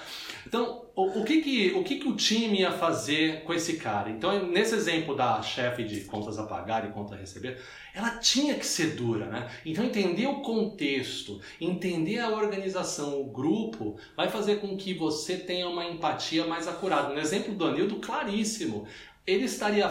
Então, 0.52 0.86
o, 0.94 1.22
o, 1.22 1.24
que, 1.24 1.42
que, 1.42 1.72
o 1.72 1.82
que, 1.82 1.96
que 1.96 2.10
o 2.10 2.14
time 2.14 2.60
ia 2.60 2.74
fazer 2.74 3.42
com 3.46 3.54
esse 3.54 3.78
cara? 3.78 4.10
Então, 4.10 4.48
nesse 4.48 4.76
exemplo 4.76 5.16
da 5.16 5.42
chefe 5.42 5.86
de 5.86 6.02
contas 6.02 6.38
a 6.38 6.46
pagar 6.46 6.86
e 6.86 6.92
conta 6.92 7.16
a 7.16 7.18
receber, 7.18 7.58
ela 7.96 8.18
tinha 8.18 8.56
que 8.56 8.66
ser 8.66 8.98
dura, 8.98 9.28
né? 9.28 9.50
Então, 9.66 9.86
entender 9.86 10.28
o 10.28 10.42
contexto, 10.42 11.40
entender 11.62 12.20
a 12.20 12.32
organização, 12.32 13.22
o 13.22 13.32
grupo, 13.32 13.96
vai 14.18 14.28
fazer 14.28 14.58
com 14.58 14.76
que 14.76 14.94
você 14.94 15.38
tenha 15.38 15.70
uma 15.70 15.86
empatia 15.86 16.46
mais 16.46 16.68
acurada. 16.68 17.14
No 17.14 17.22
exemplo 17.22 17.56
do 17.56 17.66
Anildo, 17.66 17.96
claríssimo. 18.02 18.86
Ele 19.26 19.46
estaria. 19.46 19.90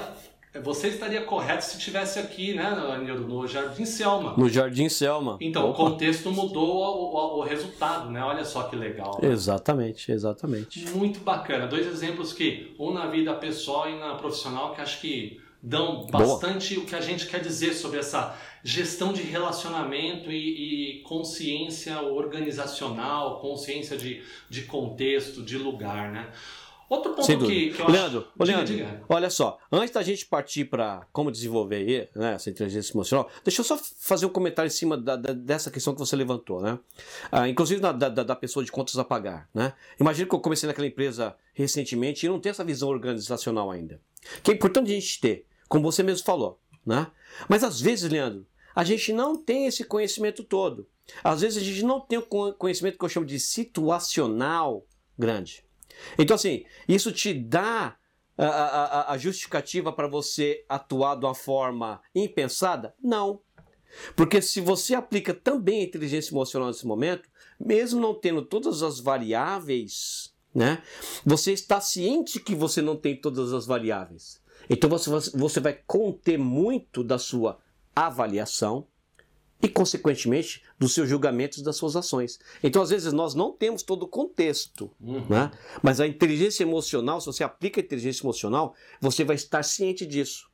Você 0.65 0.89
estaria 0.89 1.23
correto 1.23 1.65
se 1.65 1.77
estivesse 1.79 2.19
aqui, 2.19 2.55
né, 2.55 2.65
Anildo, 2.65 3.27
no 3.29 3.47
Jardim 3.47 3.85
Selma. 3.85 4.35
No 4.37 4.49
Jardim 4.49 4.89
Selma. 4.89 5.37
Então, 5.41 5.67
o 5.67 5.71
Opa. 5.71 5.77
contexto 5.77 6.31
mudou 6.33 6.77
o, 6.77 7.15
o- 7.15 7.39
o 7.39 7.43
resultado, 7.43 8.11
né? 8.11 8.21
Olha 8.23 8.45
só 8.45 8.65
que 8.65 8.75
legal. 8.75 9.21
Exatamente, 9.23 10.11
exatamente. 10.11 10.89
Muito 10.91 11.21
bacana. 11.21 11.69
Dois 11.69 11.87
exemplos 11.87 12.33
que, 12.33 12.75
um 12.81 12.93
na 12.93 13.07
vida 13.07 13.33
pessoal 13.35 13.89
e 13.89 13.97
na 13.97 14.17
profissional, 14.17 14.75
que 14.75 14.81
acho 14.81 15.01
que 15.01 15.41
dão 15.63 16.07
Boa. 16.07 16.25
bastante 16.27 16.77
o 16.79 16.85
que 16.85 16.97
a 16.97 17.01
gente 17.01 17.27
quer 17.27 17.41
dizer 17.41 17.73
sobre 17.75 17.99
essa 18.01 18.35
gestão 18.65 19.13
de 19.13 19.23
relacionamento 19.23 20.33
e, 20.33 20.99
e 20.99 21.03
consciência 21.03 22.01
organizacional, 22.03 23.41
consciência 23.41 23.97
de, 23.97 24.23
de 24.49 24.63
contexto, 24.63 25.43
de 25.43 25.57
lugar, 25.57 26.11
né? 26.11 26.29
Outro 26.91 27.15
ponto 27.15 27.25
Sem 27.25 27.39
que, 27.39 27.45
dúvida. 27.45 27.77
que 27.77 27.83
eu 27.83 27.89
Leandro, 27.89 28.19
acho... 28.19 28.29
ô, 28.37 28.45
Diga, 28.45 28.57
Leandro, 28.57 28.75
diga. 28.75 29.05
olha 29.09 29.31
só, 29.31 29.59
antes 29.71 29.95
da 29.95 30.03
gente 30.03 30.27
partir 30.27 30.65
para 30.65 31.07
como 31.13 31.31
desenvolver 31.31 31.77
aí, 31.77 32.09
né, 32.17 32.35
essa 32.35 32.51
inteligência 32.51 32.93
emocional, 32.93 33.31
deixa 33.45 33.61
eu 33.61 33.65
só 33.65 33.79
fazer 33.79 34.27
um 34.27 34.31
comentário 34.31 34.67
em 34.67 34.73
cima 34.73 34.97
da- 34.99 35.15
da- 35.15 35.33
dessa 35.33 35.71
questão 35.71 35.95
que 35.95 36.01
você 36.01 36.17
levantou, 36.17 36.61
né? 36.61 36.79
Ah, 37.31 37.49
inclusive 37.49 37.81
da, 37.81 37.93
da- 37.93 38.35
pessoa 38.35 38.65
de 38.65 38.73
contas 38.73 38.99
a 38.99 39.05
pagar, 39.05 39.49
né? 39.55 39.73
Imagina 40.01 40.29
que 40.29 40.35
eu 40.35 40.41
comecei 40.41 40.67
naquela 40.67 40.87
empresa 40.89 41.37
recentemente 41.55 42.27
e 42.27 42.29
não 42.29 42.41
tenho 42.41 42.51
essa 42.51 42.65
visão 42.65 42.89
organizacional 42.89 43.71
ainda. 43.71 44.01
Que 44.43 44.51
é 44.51 44.55
importante 44.55 44.91
a 44.91 44.95
gente 44.95 45.21
ter, 45.21 45.47
como 45.69 45.85
você 45.85 46.03
mesmo 46.03 46.27
falou, 46.27 46.59
né? 46.85 47.07
Mas 47.49 47.63
às 47.63 47.81
vezes, 47.81 48.11
Leandro, 48.11 48.45
a 48.75 48.83
gente 48.83 49.13
não 49.13 49.37
tem 49.37 49.67
esse 49.67 49.85
conhecimento 49.85 50.43
todo. 50.43 50.89
Às 51.23 51.41
vezes 51.43 51.63
a 51.63 51.65
gente 51.65 51.85
não 51.85 52.01
tem 52.01 52.19
o 52.19 52.23
co- 52.23 52.53
conhecimento 52.55 52.99
que 52.99 53.05
eu 53.05 53.09
chamo 53.09 53.27
de 53.27 53.39
situacional 53.39 54.85
grande. 55.19 55.65
Então, 56.19 56.35
assim, 56.35 56.65
isso 56.89 57.13
te 57.13 57.33
dá 57.35 57.97
a, 58.37 58.47
a- 58.47 59.13
a- 59.13 59.19
justificativa 59.19 59.93
para 59.93 60.09
você 60.09 60.65
atuar 60.69 61.15
de 61.17 61.27
uma 61.27 61.35
forma 61.35 62.01
impensada? 62.15 62.95
Não. 63.03 63.41
Porque 64.17 64.41
se 64.41 64.61
você 64.61 64.95
aplica 64.95 65.35
também 65.35 65.81
a 65.81 65.85
inteligência 65.85 66.33
emocional 66.33 66.69
nesse 66.69 66.87
momento, 66.87 67.29
mesmo 67.59 68.01
não 68.01 68.15
tendo 68.15 68.43
todas 68.43 68.83
as 68.83 69.01
variáveis, 69.01 70.33
né, 70.55 70.83
você 71.25 71.53
está 71.53 71.81
ciente 71.81 72.41
que 72.41 72.55
você 72.55 72.81
não 72.81 72.97
tem 72.97 73.15
todas 73.21 73.53
as 73.53 73.67
variáveis. 73.67 74.41
Então 74.69 74.89
você, 74.89 75.11
você 75.37 75.61
vai 75.61 75.73
conter 75.87 76.39
muito 76.39 77.03
da 77.03 77.19
sua 77.19 77.59
avaliação 77.95 78.87
e, 79.63 79.69
consequentemente, 79.69 80.63
dos 80.79 80.95
seus 80.95 81.09
julgamentos 81.09 81.63
das 81.63 81.77
suas 81.77 81.97
ações. 81.97 82.39
Então, 82.63 82.83
às 82.83 82.91
vezes, 82.91 83.13
nós 83.13 83.35
não 83.35 83.53
temos 83.53 83.83
todo 83.83 84.05
o 84.05 84.09
contexto. 84.09 84.91
Uhum. 85.01 85.25
Né? 85.29 85.51
Mas 85.83 86.01
a 86.01 86.07
inteligência 86.07 86.63
emocional, 86.63 87.21
se 87.21 87.27
você 87.27 87.45
aplica 87.45 87.81
a 87.81 87.85
inteligência 87.85 88.23
emocional, 88.23 88.75
você 89.01 89.25
vai 89.25 89.37
estar 89.37 89.63
ciente 89.63 90.07
disso. 90.07 90.49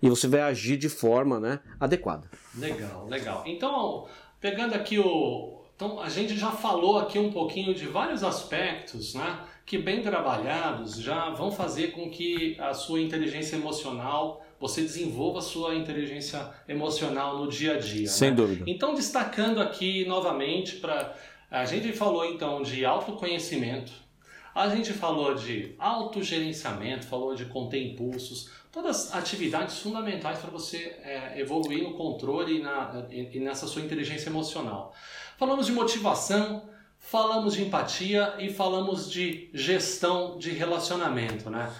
E 0.00 0.08
você 0.08 0.26
vai 0.26 0.40
agir 0.40 0.76
de 0.76 0.88
forma 0.88 1.38
né, 1.38 1.60
adequada. 1.78 2.28
Legal, 2.56 3.06
legal. 3.08 3.44
Então, 3.46 4.08
pegando 4.40 4.74
aqui 4.74 4.98
o. 4.98 5.62
Então, 5.76 6.00
a 6.00 6.08
gente 6.08 6.36
já 6.36 6.50
falou 6.50 6.98
aqui 6.98 7.18
um 7.18 7.32
pouquinho 7.32 7.74
de 7.74 7.86
vários 7.86 8.22
aspectos, 8.22 9.14
né? 9.14 9.40
Que 9.64 9.78
bem 9.78 10.02
trabalhados 10.02 10.96
já 10.96 11.30
vão 11.30 11.50
fazer 11.50 11.92
com 11.92 12.10
que 12.10 12.56
a 12.60 12.74
sua 12.74 13.00
inteligência 13.00 13.56
emocional, 13.56 14.41
você 14.62 14.80
desenvolva 14.80 15.40
a 15.40 15.42
sua 15.42 15.74
inteligência 15.74 16.48
emocional 16.68 17.36
no 17.36 17.48
dia 17.48 17.74
a 17.74 17.78
dia. 17.80 18.06
Sem 18.06 18.30
né? 18.30 18.36
dúvida. 18.36 18.64
Então, 18.64 18.94
destacando 18.94 19.60
aqui 19.60 20.04
novamente 20.06 20.76
para. 20.76 21.16
A 21.50 21.64
gente 21.64 21.92
falou 21.92 22.24
então 22.24 22.62
de 22.62 22.82
autoconhecimento, 22.82 23.92
a 24.54 24.68
gente 24.68 24.92
falou 24.92 25.34
de 25.34 25.74
autogerenciamento, 25.78 27.04
falou 27.06 27.34
de 27.34 27.44
conter 27.44 27.92
impulsos, 27.92 28.50
todas 28.70 29.12
atividades 29.12 29.78
fundamentais 29.80 30.38
para 30.38 30.50
você 30.50 30.96
é, 31.02 31.38
evoluir 31.38 31.82
no 31.82 31.94
controle 31.94 32.58
e, 32.58 32.62
na, 32.62 33.04
e, 33.10 33.36
e 33.36 33.40
nessa 33.40 33.66
sua 33.66 33.82
inteligência 33.82 34.30
emocional. 34.30 34.94
Falamos 35.36 35.66
de 35.66 35.72
motivação, 35.72 36.70
falamos 36.98 37.54
de 37.54 37.64
empatia 37.64 38.34
e 38.38 38.48
falamos 38.48 39.10
de 39.10 39.50
gestão 39.52 40.38
de 40.38 40.52
relacionamento, 40.52 41.50
né? 41.50 41.70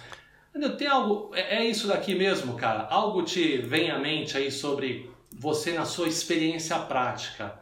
Tem 0.77 0.87
algo, 0.87 1.31
é 1.33 1.57
é 1.57 1.65
isso 1.65 1.87
daqui 1.87 2.13
mesmo, 2.13 2.55
cara? 2.55 2.87
Algo 2.87 3.23
te 3.23 3.57
vem 3.57 3.89
à 3.89 3.97
mente 3.97 4.37
aí 4.37 4.51
sobre 4.51 5.09
você 5.31 5.73
na 5.73 5.85
sua 5.85 6.07
experiência 6.07 6.77
prática? 6.79 7.59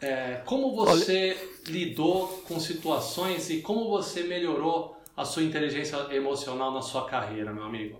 É, 0.00 0.42
como 0.44 0.74
você 0.74 1.36
lidou 1.66 2.28
com 2.46 2.60
situações 2.60 3.50
e 3.50 3.60
como 3.60 3.88
você 3.88 4.22
melhorou 4.22 4.96
a 5.16 5.24
sua 5.24 5.42
inteligência 5.42 5.96
emocional 6.14 6.72
na 6.72 6.82
sua 6.82 7.06
carreira, 7.06 7.52
meu 7.52 7.64
amigo? 7.64 7.98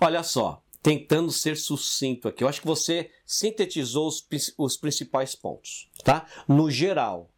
Olha 0.00 0.22
só, 0.22 0.62
tentando 0.82 1.32
ser 1.32 1.56
sucinto 1.56 2.28
aqui, 2.28 2.44
eu 2.44 2.48
acho 2.48 2.60
que 2.60 2.66
você 2.66 3.10
sintetizou 3.24 4.06
os, 4.06 4.24
os 4.56 4.76
principais 4.76 5.34
pontos, 5.34 5.90
tá? 6.04 6.26
No 6.46 6.70
geral. 6.70 7.30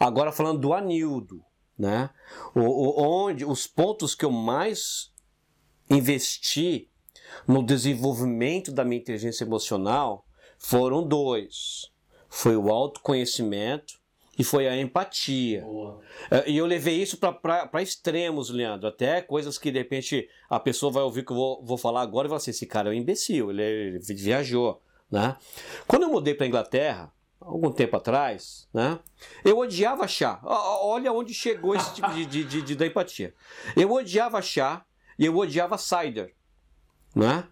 Agora 0.00 0.32
falando 0.32 0.58
do 0.58 0.72
Anildo, 0.72 1.44
né? 1.78 2.10
O, 2.54 2.60
o- 2.60 3.24
onde 3.26 3.44
os 3.44 3.66
pontos 3.66 4.14
que 4.14 4.24
eu 4.24 4.30
mais 4.30 5.12
investi 5.90 6.90
no 7.46 7.62
desenvolvimento 7.62 8.72
da 8.72 8.84
minha 8.84 9.00
inteligência 9.00 9.44
emocional 9.44 10.26
foram 10.58 11.06
dois. 11.06 11.90
Foi 12.28 12.56
o 12.56 12.70
autoconhecimento 12.70 13.94
e 14.38 14.44
foi 14.44 14.68
a 14.68 14.78
empatia. 14.80 15.62
Boa. 15.62 16.00
É, 16.30 16.50
E 16.50 16.56
eu 16.56 16.66
levei 16.66 17.00
isso 17.00 17.16
para 17.16 17.82
extremos, 17.82 18.50
Leandro. 18.50 18.88
Até 18.88 19.20
coisas 19.22 19.56
que 19.58 19.70
de 19.70 19.78
repente 19.78 20.28
a 20.48 20.60
pessoa 20.60 20.92
vai 20.92 21.02
ouvir 21.02 21.24
que 21.24 21.32
eu 21.32 21.36
vou, 21.36 21.64
vou 21.64 21.78
falar 21.78 22.02
agora 22.02 22.26
e 22.26 22.30
vai 22.30 22.36
assim: 22.36 22.50
esse 22.50 22.66
cara 22.66 22.88
é 22.88 22.92
um 22.92 22.94
imbecil, 22.94 23.50
ele, 23.50 23.62
ele 23.62 23.98
viajou. 24.00 24.80
Né? 25.10 25.36
Quando 25.86 26.02
eu 26.02 26.10
mudei 26.10 26.34
para 26.34 26.46
Inglaterra, 26.46 27.10
algum 27.40 27.70
tempo 27.70 27.96
atrás, 27.96 28.68
né, 28.74 28.98
eu 29.44 29.58
odiava 29.58 30.06
chá. 30.08 30.40
Olha 30.42 31.12
onde 31.12 31.32
chegou 31.32 31.74
esse 31.74 31.94
tipo 31.94 32.10
de, 32.12 32.26
de, 32.26 32.44
de- 32.44 32.62
de- 32.62 32.74
da 32.74 32.86
empatia. 32.86 33.34
Eu 33.76 33.90
odiava 33.92 34.40
chá 34.42 34.84
e 35.18 35.24
eu 35.26 35.36
odiava 35.36 35.78
cider. 35.78 36.34
Né? 37.14 37.44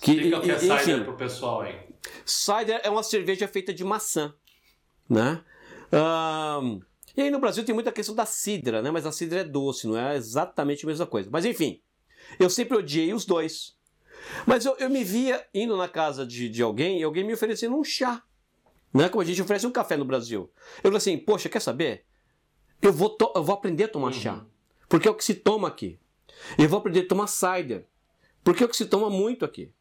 Que, 0.00 0.12
Explica 0.12 0.38
o 0.38 0.42
que 0.42 0.50
é 0.50 0.54
e- 0.54 0.58
cider 0.60 0.80
enfim, 0.80 1.04
pro 1.04 1.16
pessoal 1.16 1.60
aí. 1.62 1.88
Cider 2.24 2.80
é 2.84 2.90
uma 2.90 3.02
cerveja 3.02 3.48
feita 3.48 3.72
de 3.72 3.84
maçã, 3.84 4.34
né? 5.08 5.42
Ahn, 5.92 6.80
E 7.16 7.22
aí 7.22 7.30
no 7.30 7.38
Brasil 7.40 7.64
tem 7.64 7.74
muita 7.74 7.90
questão 7.90 8.14
da 8.14 8.26
cidra, 8.26 8.80
né? 8.82 8.90
Mas 8.90 9.06
a 9.06 9.12
cidra 9.12 9.40
é 9.40 9.44
doce, 9.44 9.86
não 9.86 9.96
é 9.98 10.14
exatamente 10.16 10.84
a 10.84 10.88
mesma 10.88 11.06
coisa. 11.06 11.28
Mas 11.32 11.44
enfim, 11.44 11.80
eu 12.38 12.48
sempre 12.50 12.76
odiei 12.76 13.12
os 13.12 13.24
dois. 13.24 13.76
Mas 14.46 14.64
eu, 14.66 14.76
eu 14.78 14.90
me 14.90 15.02
via 15.02 15.44
indo 15.54 15.76
na 15.76 15.88
casa 15.88 16.26
de, 16.26 16.48
de 16.48 16.62
alguém 16.62 17.00
e 17.00 17.02
alguém 17.02 17.24
me 17.24 17.32
oferecendo 17.32 17.76
um 17.76 17.82
chá. 17.84 18.22
Né? 18.92 19.08
Como 19.08 19.20
a 19.20 19.24
gente 19.24 19.40
oferece 19.42 19.66
um 19.66 19.72
café 19.72 19.96
no 19.96 20.04
Brasil. 20.04 20.50
Eu 20.78 20.84
falei 20.84 20.96
assim, 20.96 21.18
poxa, 21.18 21.48
quer 21.48 21.60
saber? 21.60 22.04
Eu 22.80 22.92
vou, 22.92 23.16
eu 23.34 23.42
vou 23.42 23.54
aprender 23.54 23.84
a 23.84 23.88
tomar 23.88 24.08
uhum. 24.08 24.12
chá. 24.12 24.46
Porque 24.88 25.06
é 25.06 25.10
o 25.10 25.14
que 25.14 25.24
se 25.24 25.34
toma 25.34 25.68
aqui. 25.68 25.98
Eu 26.56 26.68
vou 26.68 26.78
aprender 26.78 27.00
a 27.00 27.08
tomar 27.08 27.26
cider. 27.26 27.86
Porque 28.42 28.62
é 28.62 28.66
o 28.66 28.68
que 28.68 28.76
se 28.76 28.86
toma 28.86 29.10
muito 29.10 29.44
aqui. 29.44 29.72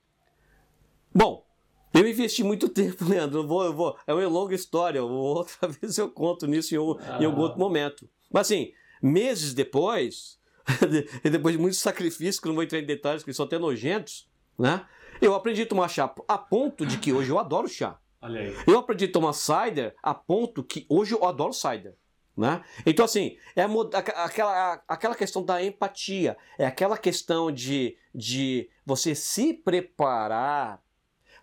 Bom, 1.13 1.45
eu 1.93 2.07
investi 2.07 2.43
muito 2.43 2.67
tempo, 2.69 3.05
Leandro. 3.05 3.39
Eu 3.39 3.47
vou, 3.47 3.63
eu 3.63 3.73
vou, 3.73 3.97
é 4.05 4.13
uma 4.13 4.27
longa 4.27 4.55
história. 4.55 5.03
Outra 5.03 5.67
vez 5.69 5.97
eu 5.97 6.09
conto 6.09 6.45
nisso 6.47 6.75
em, 6.75 6.77
um, 6.77 6.97
ah. 6.99 7.19
em 7.21 7.25
algum 7.25 7.41
outro 7.41 7.59
momento. 7.59 8.09
Mas 8.31 8.47
assim, 8.47 8.73
meses 9.01 9.53
depois, 9.53 10.37
e 11.23 11.29
depois 11.29 11.55
de 11.55 11.61
muitos 11.61 11.79
sacrifícios, 11.79 12.39
que 12.39 12.47
não 12.47 12.55
vou 12.55 12.63
entrar 12.63 12.79
em 12.79 12.85
detalhes, 12.85 13.23
que 13.23 13.33
são 13.33 13.45
até 13.45 13.57
nojentos, 13.57 14.27
né? 14.57 14.85
Eu 15.21 15.33
aprendi 15.33 15.63
a 15.63 15.65
tomar 15.65 15.87
chá 15.87 16.13
a 16.27 16.37
ponto 16.37 16.85
de 16.85 16.97
que 16.97 17.11
hoje 17.11 17.31
eu 17.31 17.39
adoro 17.39 17.67
chá. 17.67 17.99
Olha 18.21 18.41
aí. 18.41 18.55
Eu 18.65 18.79
aprendi 18.79 19.05
a 19.05 19.11
tomar 19.11 19.33
cider 19.33 19.95
a 20.01 20.13
ponto 20.13 20.63
que 20.63 20.85
hoje 20.89 21.13
eu 21.13 21.25
adoro 21.25 21.53
cider. 21.53 21.95
Né? 22.35 22.63
Então, 22.85 23.03
assim, 23.03 23.35
é 23.55 23.63
aquela, 24.15 24.83
aquela 24.87 25.15
questão 25.15 25.43
da 25.43 25.63
empatia, 25.63 26.37
é 26.59 26.67
aquela 26.67 26.95
questão 26.95 27.51
de, 27.51 27.97
de 28.13 28.69
você 28.85 29.15
se 29.15 29.55
preparar 29.55 30.79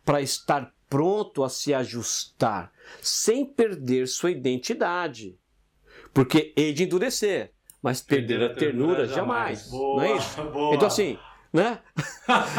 para 0.04 0.22
estar 0.22 0.72
pronto 0.88 1.42
a 1.42 1.48
se 1.48 1.74
ajustar, 1.74 2.72
sem 3.02 3.44
perder 3.44 4.06
sua 4.06 4.30
identidade. 4.30 5.36
Porque 6.12 6.54
hei 6.56 6.72
de 6.72 6.84
endurecer, 6.84 7.52
mas 7.82 8.00
perder, 8.00 8.38
perder 8.38 8.44
a 8.44 8.54
ternura, 8.54 8.96
ternura 8.98 9.06
jamais. 9.08 9.66
jamais. 9.66 9.70
Boa, 9.70 9.96
não 9.96 10.14
é 10.14 10.16
isso? 10.16 10.42
Boa. 10.44 10.74
Então, 10.76 10.86
assim, 10.86 11.18
né? 11.54 11.78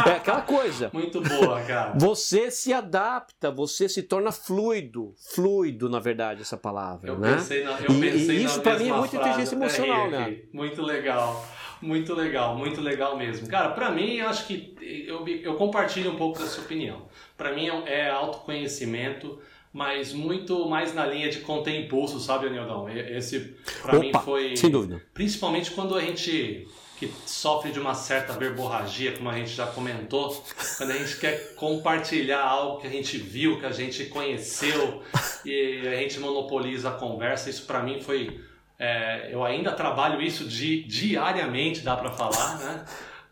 É 0.08 0.12
aquela 0.12 0.42
coisa. 0.42 0.90
Muito 0.94 1.20
boa, 1.20 1.62
cara. 1.64 1.94
Você 1.98 2.50
se 2.50 2.72
adapta, 2.72 3.52
você 3.52 3.90
se 3.90 4.02
torna 4.02 4.32
fluido. 4.32 5.14
Fluido, 5.34 5.90
na 5.90 6.00
verdade, 6.00 6.42
essa 6.42 6.56
palavra. 6.56 7.10
Eu 7.10 7.20
né? 7.20 7.36
pensei 7.36 7.64
na, 7.64 7.72
eu 7.82 7.92
e, 7.92 8.00
pensei 8.00 8.38
e 8.38 8.44
isso 8.46 8.62
para 8.62 8.80
mim 8.80 8.90
é 8.90 8.94
muita 8.94 9.18
inteligência 9.18 9.56
emocional, 9.56 10.10
né? 10.10 10.38
Muito 10.54 10.82
legal. 10.82 11.46
Muito 11.82 12.16
legal, 12.16 12.56
muito 12.58 12.80
legal 12.80 13.18
mesmo. 13.18 13.48
Cara, 13.50 13.70
para 13.70 13.92
mim, 13.92 14.16
eu 14.16 14.30
acho 14.30 14.48
que 14.48 14.76
eu, 15.06 15.28
eu 15.28 15.56
compartilho 15.56 16.12
um 16.12 16.16
pouco 16.16 16.40
da 16.40 16.46
sua 16.46 16.64
opinião. 16.64 17.08
Para 17.36 17.54
mim 17.54 17.68
é 17.86 18.10
autoconhecimento, 18.10 19.40
mas 19.76 20.14
muito 20.14 20.70
mais 20.70 20.94
na 20.94 21.06
linha 21.06 21.30
de 21.30 21.42
conter 21.42 21.78
impulso, 21.78 22.18
sabe, 22.18 22.48
Anildão? 22.48 22.88
Esse, 22.88 23.58
para 23.82 24.00
mim, 24.00 24.10
foi. 24.24 24.56
Sem 24.56 24.70
dúvida. 24.70 25.02
Principalmente 25.14 25.72
quando 25.72 25.96
a 25.96 26.00
gente 26.02 26.66
que 26.98 27.12
sofre 27.26 27.74
de 27.74 27.80
uma 27.80 27.94
certa 27.94 28.32
verborragia, 28.32 29.12
como 29.12 29.30
a 29.30 29.34
gente 29.34 29.50
já 29.50 29.68
comentou, 29.68 30.42
quando 30.78 30.92
a 30.92 30.98
gente 30.98 31.18
quer 31.18 31.56
compartilhar 31.56 32.42
algo 32.42 32.80
que 32.80 32.88
a 32.88 32.90
gente 32.90 33.18
viu, 33.18 33.60
que 33.60 33.66
a 33.66 33.72
gente 33.74 34.06
conheceu 34.06 35.04
e 35.44 35.86
a 35.86 35.96
gente 35.96 36.22
monopoliza 36.22 36.88
a 36.88 36.94
conversa, 36.94 37.50
isso 37.50 37.66
para 37.66 37.84
mim 37.84 38.00
foi. 38.00 38.40
É, 38.80 39.28
eu 39.30 39.44
ainda 39.44 39.74
trabalho 39.74 40.22
isso 40.22 40.46
di, 40.46 40.84
diariamente, 40.84 41.82
dá 41.82 41.98
para 41.98 42.12
falar, 42.12 42.60
né? 42.60 42.86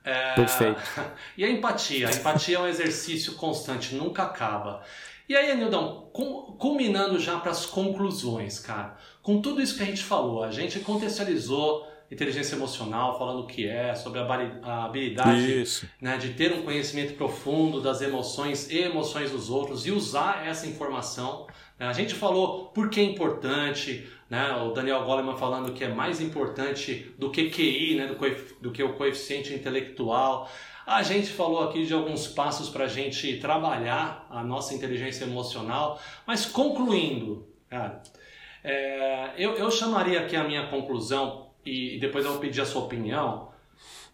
É, 0.04 0.34
Perfeito. 0.34 0.82
E 1.38 1.46
a 1.46 1.50
empatia? 1.50 2.10
A 2.10 2.12
empatia 2.12 2.58
é 2.58 2.60
um 2.60 2.68
exercício 2.68 3.36
constante, 3.36 3.96
nunca 3.96 4.24
acaba. 4.24 4.84
E 5.28 5.36
aí, 5.36 5.56
Nildão, 5.56 6.10
culminando 6.60 7.18
já 7.20 7.40
para 7.40 7.52
as 7.52 7.66
conclusões, 7.66 8.60
cara, 8.60 8.98
com 9.22 9.42
tudo 9.42 9.62
isso 9.62 9.78
que 9.78 9.84
a 9.84 9.86
gente 9.86 10.04
falou, 10.04 10.44
a 10.44 10.52
gente 10.52 10.80
contextualizou 10.82 11.88
inteligência 12.14 12.56
emocional, 12.56 13.18
falando 13.18 13.42
o 13.42 13.48
que 13.48 13.68
é, 13.68 13.96
sobre 13.96 14.20
a 14.20 14.86
habilidade 14.86 15.90
né, 16.00 16.18
de 16.18 16.34
ter 16.34 16.54
um 16.54 16.62
conhecimento 16.62 17.14
profundo 17.14 17.82
das 17.82 18.02
emoções 18.02 18.70
e 18.70 18.78
emoções 18.78 19.32
dos 19.32 19.50
outros 19.50 19.86
e 19.86 19.92
usar 19.92 20.46
essa 20.46 20.68
informação. 20.68 21.48
Né? 21.80 21.88
A 21.88 21.94
gente 21.94 22.14
falou 22.14 22.68
por 22.68 22.90
que 22.90 23.00
é 23.00 23.04
importante, 23.04 24.08
né? 24.30 24.52
o 24.58 24.72
Daniel 24.72 25.04
Goleman 25.04 25.36
falando 25.36 25.74
que 25.74 25.84
é 25.84 25.90
mais 25.90 26.22
importante 26.22 27.14
do 27.18 27.32
que 27.32 27.50
QI, 27.50 27.96
né? 27.96 28.08
do, 28.08 28.16
do 28.62 28.72
que 28.72 28.84
o 28.84 28.94
coeficiente 28.94 29.54
intelectual. 29.54 30.50
A 30.86 31.02
gente 31.02 31.30
falou 31.30 31.64
aqui 31.64 31.86
de 31.86 31.94
alguns 31.94 32.28
passos 32.28 32.70
para 32.70 32.86
a 32.86 32.88
gente 32.88 33.40
trabalhar 33.40 34.28
a 34.30 34.44
nossa 34.44 34.74
inteligência 34.74 35.24
emocional, 35.24 36.00
mas 36.28 36.46
concluindo, 36.46 37.48
cara, 37.70 38.04
é, 38.64 39.34
eu, 39.38 39.56
eu 39.56 39.72
chamaria 39.72 40.20
aqui 40.20 40.36
a 40.36 40.44
minha 40.44 40.68
conclusão 40.68 41.52
e, 41.66 41.98
depois 42.00 42.26
eu 42.26 42.32
vou 42.32 42.42
pedir 42.42 42.62
a 42.62 42.66
sua 42.66 42.84
opinião. 42.84 43.50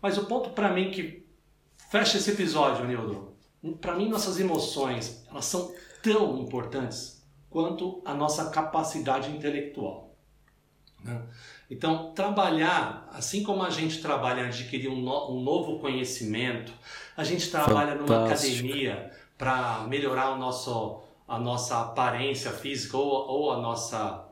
Mas 0.02 0.18
o 0.18 0.26
ponto 0.26 0.52
para 0.52 0.72
mim 0.72 0.92
que 0.92 1.26
fecha 1.90 2.18
esse 2.18 2.32
episódio, 2.32 2.86
Nildo, 2.86 3.34
para 3.82 3.96
mim 3.96 4.08
nossas 4.08 4.40
emoções 4.40 5.26
elas 5.30 5.46
são 5.46 5.74
tão 6.04 6.38
importantes 6.38 7.28
quanto 7.50 8.02
a 8.06 8.14
nossa 8.14 8.52
capacidade 8.52 9.32
intelectual. 9.32 10.09
Né? 11.04 11.22
Então, 11.70 12.12
trabalhar, 12.14 13.08
assim 13.14 13.44
como 13.44 13.64
a 13.64 13.70
gente 13.70 14.02
trabalha 14.02 14.42
em 14.42 14.46
adquirir 14.46 14.90
um, 14.90 15.02
no, 15.02 15.32
um 15.32 15.42
novo 15.42 15.80
conhecimento, 15.80 16.74
a 17.16 17.24
gente 17.24 17.50
trabalha 17.52 17.98
Fantástico. 17.98 18.12
numa 18.12 18.26
academia 18.26 19.12
para 19.38 19.86
melhorar 19.88 20.32
o 20.32 20.38
nosso, 20.38 21.02
a 21.28 21.40
nossa 21.40 21.80
aparência 21.82 22.52
física 22.52 22.98
ou, 22.98 23.08
ou 23.08 23.52
a 23.52 23.58
nossa 23.58 24.26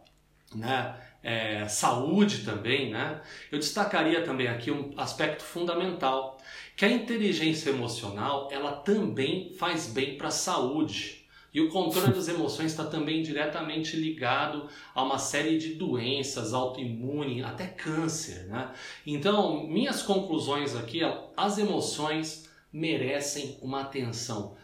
né, 0.53 0.95
é, 1.23 1.67
saúde 1.67 2.43
também, 2.43 2.89
né? 2.89 3.21
Eu 3.51 3.59
destacaria 3.59 4.23
também 4.23 4.47
aqui 4.47 4.71
um 4.71 4.93
aspecto 4.97 5.43
fundamental, 5.43 6.37
que 6.75 6.85
a 6.85 6.89
inteligência 6.89 7.69
emocional 7.69 8.47
ela 8.51 8.71
também 8.71 9.53
faz 9.53 9.87
bem 9.87 10.17
para 10.17 10.29
a 10.29 10.31
saúde. 10.31 11.16
E 11.53 11.61
o 11.61 11.69
controle 11.69 12.13
das 12.13 12.27
emoções 12.27 12.71
está 12.71 12.85
também 12.85 13.21
diretamente 13.21 13.95
ligado 13.95 14.69
a 14.93 15.03
uma 15.03 15.17
série 15.17 15.57
de 15.57 15.75
doenças 15.75 16.53
autoimunes, 16.53 17.43
até 17.43 17.65
câncer. 17.65 18.45
Né? 18.47 18.71
Então, 19.05 19.65
minhas 19.65 20.01
conclusões 20.01 20.75
aqui, 20.75 21.01
as 21.35 21.57
emoções 21.57 22.49
merecem 22.71 23.57
uma 23.61 23.81
atenção 23.81 24.55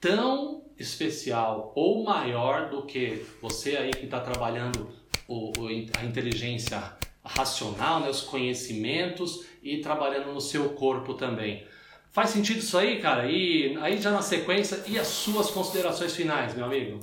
tão 0.00 0.64
especial 0.78 1.72
ou 1.74 2.04
maior 2.04 2.70
do 2.70 2.82
que 2.82 3.24
você 3.42 3.76
aí 3.76 3.90
que 3.90 4.04
está 4.04 4.20
trabalhando 4.20 4.88
o, 5.26 5.52
a 5.98 6.04
inteligência 6.04 6.96
racional, 7.24 8.00
né, 8.00 8.08
os 8.08 8.22
conhecimentos 8.22 9.44
e 9.62 9.78
trabalhando 9.78 10.32
no 10.32 10.40
seu 10.40 10.70
corpo 10.70 11.14
também. 11.14 11.66
Faz 12.10 12.30
sentido 12.30 12.58
isso 12.58 12.76
aí, 12.76 13.00
cara? 13.00 13.30
E 13.30 13.76
aí 13.78 14.00
já 14.00 14.10
na 14.10 14.22
sequência, 14.22 14.82
e 14.86 14.98
as 14.98 15.06
suas 15.06 15.50
considerações 15.50 16.14
finais, 16.14 16.54
meu 16.54 16.64
amigo? 16.64 17.00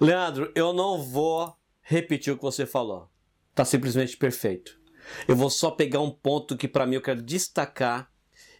Leandro, 0.00 0.52
eu 0.54 0.72
não 0.72 1.02
vou 1.02 1.56
repetir 1.82 2.32
o 2.32 2.36
que 2.36 2.42
você 2.42 2.66
falou. 2.66 3.08
Tá 3.54 3.64
simplesmente 3.64 4.16
perfeito. 4.16 4.78
Eu 5.26 5.34
vou 5.34 5.50
só 5.50 5.70
pegar 5.70 6.00
um 6.00 6.10
ponto 6.10 6.56
que 6.56 6.68
para 6.68 6.86
mim 6.86 6.96
eu 6.96 7.02
quero 7.02 7.22
destacar. 7.22 8.10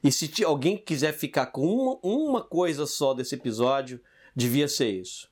E 0.02 0.10
se 0.10 0.44
alguém 0.44 0.76
quiser 0.76 1.12
ficar 1.12 1.46
com 1.46 1.66
uma, 1.66 1.98
uma 2.02 2.42
coisa 2.42 2.86
só 2.86 3.12
desse 3.14 3.34
episódio, 3.34 4.00
devia 4.34 4.68
ser 4.68 4.90
isso. 4.90 5.28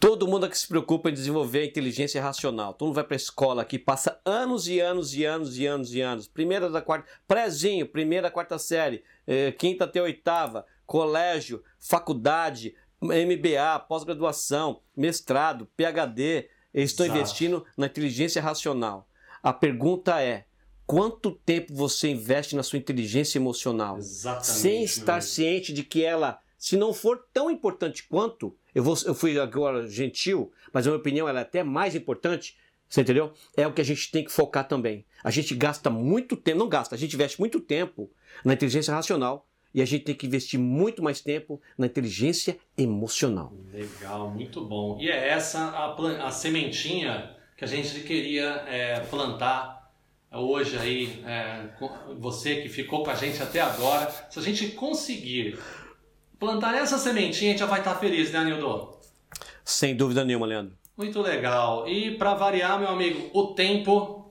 Todo 0.00 0.26
mundo 0.26 0.48
que 0.48 0.56
se 0.56 0.66
preocupa 0.66 1.10
em 1.10 1.12
desenvolver 1.12 1.60
a 1.60 1.66
inteligência 1.66 2.22
racional. 2.22 2.72
Todo 2.72 2.88
mundo 2.88 2.94
vai 2.94 3.04
para 3.04 3.14
a 3.14 3.18
escola 3.18 3.60
aqui, 3.60 3.78
passa 3.78 4.18
anos 4.24 4.66
e 4.66 4.80
anos 4.80 5.14
e 5.14 5.26
anos 5.26 5.58
e 5.58 5.66
anos 5.66 5.94
e 5.94 6.00
anos. 6.00 6.26
Primeira 6.26 6.70
da 6.70 6.80
quarta, 6.80 7.06
prézinho, 7.28 7.86
primeira, 7.86 8.30
quarta 8.30 8.58
série, 8.58 9.04
eh, 9.26 9.52
quinta 9.52 9.84
até 9.84 10.00
oitava, 10.00 10.64
colégio, 10.86 11.62
faculdade, 11.78 12.74
MBA, 12.98 13.78
pós-graduação, 13.80 14.80
mestrado, 14.96 15.68
PhD. 15.76 16.48
Eles 16.72 16.92
estão 16.92 17.04
investindo 17.04 17.66
na 17.76 17.84
inteligência 17.84 18.40
racional. 18.40 19.06
A 19.42 19.52
pergunta 19.52 20.22
é: 20.22 20.46
quanto 20.86 21.32
tempo 21.32 21.74
você 21.74 22.08
investe 22.08 22.56
na 22.56 22.62
sua 22.62 22.78
inteligência 22.78 23.38
emocional? 23.38 23.98
Exatamente, 23.98 24.46
sem 24.46 24.82
estar 24.82 25.20
ciente 25.20 25.74
de 25.74 25.84
que 25.84 26.02
ela, 26.02 26.40
se 26.56 26.74
não 26.74 26.94
for 26.94 27.22
tão 27.34 27.50
importante 27.50 28.08
quanto, 28.08 28.56
eu, 28.74 28.82
vou, 28.82 28.96
eu 29.04 29.14
fui 29.14 29.38
agora 29.38 29.86
gentil, 29.86 30.52
mas 30.72 30.86
a 30.86 30.90
minha 30.90 30.98
opinião 30.98 31.28
é 31.28 31.38
até 31.38 31.62
mais 31.62 31.94
importante. 31.94 32.56
Você 32.88 33.02
entendeu? 33.02 33.32
É 33.56 33.66
o 33.66 33.72
que 33.72 33.80
a 33.80 33.84
gente 33.84 34.10
tem 34.10 34.24
que 34.24 34.32
focar 34.32 34.66
também. 34.66 35.04
A 35.22 35.30
gente 35.30 35.54
gasta 35.54 35.88
muito 35.88 36.36
tempo, 36.36 36.58
não 36.58 36.68
gasta, 36.68 36.94
a 36.94 36.98
gente 36.98 37.14
investe 37.14 37.38
muito 37.38 37.60
tempo 37.60 38.10
na 38.44 38.52
inteligência 38.52 38.92
racional 38.92 39.46
e 39.72 39.80
a 39.80 39.84
gente 39.84 40.04
tem 40.04 40.14
que 40.14 40.26
investir 40.26 40.58
muito 40.58 41.02
mais 41.02 41.20
tempo 41.20 41.60
na 41.78 41.86
inteligência 41.86 42.58
emocional. 42.76 43.52
Legal, 43.72 44.30
muito 44.30 44.64
bom. 44.64 44.98
E 45.00 45.08
é 45.08 45.28
essa 45.28 45.60
a, 45.60 46.26
a 46.26 46.30
sementinha 46.30 47.36
que 47.56 47.64
a 47.64 47.68
gente 47.68 48.00
queria 48.00 48.64
é, 48.66 49.00
plantar 49.00 49.80
hoje 50.32 50.78
aí, 50.78 51.22
é, 51.26 51.68
você 52.18 52.62
que 52.62 52.68
ficou 52.68 53.02
com 53.02 53.10
a 53.10 53.14
gente 53.14 53.42
até 53.42 53.60
agora. 53.60 54.10
Se 54.30 54.38
a 54.38 54.42
gente 54.42 54.68
conseguir 54.68 55.58
plantar 56.40 56.74
essa 56.74 56.98
sementinha, 56.98 57.50
a 57.50 57.52
gente 57.52 57.60
já 57.60 57.66
vai 57.66 57.80
estar 57.80 57.94
feliz, 57.96 58.32
né, 58.32 58.42
Nildo? 58.42 58.88
Sem 59.62 59.94
dúvida 59.94 60.24
nenhuma, 60.24 60.46
Leandro. 60.46 60.72
Muito 60.96 61.20
legal. 61.20 61.86
E 61.86 62.16
para 62.16 62.34
variar, 62.34 62.80
meu 62.80 62.88
amigo, 62.88 63.30
o 63.32 63.48
tempo, 63.48 64.30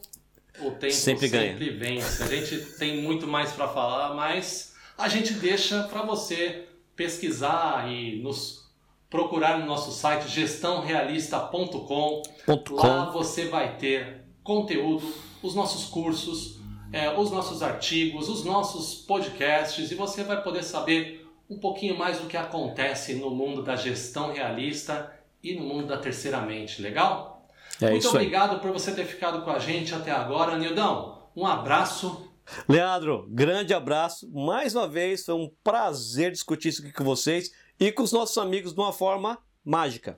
o 0.59 0.71
tempo 0.71 0.93
sempre, 0.93 1.29
sempre 1.29 1.69
vence. 1.69 2.23
A 2.23 2.27
gente 2.27 2.57
tem 2.77 3.01
muito 3.01 3.27
mais 3.27 3.51
para 3.51 3.67
falar, 3.67 4.15
mas 4.15 4.73
a 4.97 5.07
gente 5.07 5.33
deixa 5.33 5.83
para 5.83 6.01
você 6.01 6.67
pesquisar 6.95 7.89
e 7.89 8.21
nos 8.21 8.67
procurar 9.09 9.59
no 9.59 9.65
nosso 9.65 9.91
site 9.91 10.27
gestãorealista.com. 10.27 12.23
Lá 12.71 13.05
você 13.11 13.45
vai 13.45 13.77
ter 13.77 14.25
conteúdo, 14.43 15.13
os 15.41 15.55
nossos 15.55 15.85
cursos, 15.85 16.59
é, 16.91 17.09
os 17.17 17.31
nossos 17.31 17.61
artigos, 17.61 18.27
os 18.27 18.43
nossos 18.43 18.95
podcasts 18.95 19.91
e 19.91 19.95
você 19.95 20.23
vai 20.23 20.41
poder 20.43 20.63
saber 20.63 21.18
um 21.49 21.59
pouquinho 21.59 21.97
mais 21.97 22.19
do 22.19 22.27
que 22.27 22.37
acontece 22.37 23.15
no 23.15 23.31
mundo 23.31 23.63
da 23.63 23.75
gestão 23.75 24.31
realista 24.31 25.11
e 25.41 25.55
no 25.55 25.63
mundo 25.63 25.87
da 25.87 25.97
terceira 25.97 26.39
mente, 26.41 26.81
legal? 26.81 27.47
É 27.81 27.89
Muito 27.91 28.07
obrigado 28.09 28.59
por 28.59 28.71
você 28.71 28.93
ter 28.93 29.05
ficado 29.05 29.41
com 29.43 29.49
a 29.49 29.57
gente 29.57 29.95
até 29.95 30.11
agora, 30.11 30.57
Nildão. 30.57 31.23
Um 31.35 31.45
abraço. 31.45 32.29
Leandro, 32.67 33.25
grande 33.29 33.73
abraço. 33.73 34.29
Mais 34.31 34.75
uma 34.75 34.87
vez, 34.87 35.25
foi 35.25 35.35
um 35.35 35.49
prazer 35.63 36.31
discutir 36.31 36.69
isso 36.69 36.81
aqui 36.81 36.91
com 36.91 37.03
vocês 37.03 37.51
e 37.79 37.91
com 37.91 38.03
os 38.03 38.11
nossos 38.11 38.37
amigos 38.37 38.73
de 38.73 38.79
uma 38.79 38.91
forma 38.91 39.37
mágica. 39.63 40.17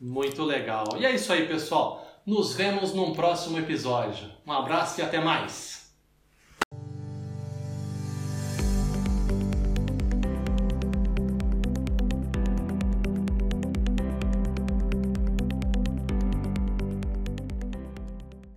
Muito 0.00 0.42
legal. 0.42 0.84
E 0.98 1.04
é 1.04 1.14
isso 1.14 1.32
aí, 1.32 1.46
pessoal. 1.46 2.06
Nos 2.24 2.54
vemos 2.54 2.94
num 2.94 3.12
próximo 3.12 3.58
episódio. 3.58 4.30
Um 4.46 4.52
abraço 4.52 5.00
e 5.00 5.02
até 5.02 5.20
mais. 5.20 5.81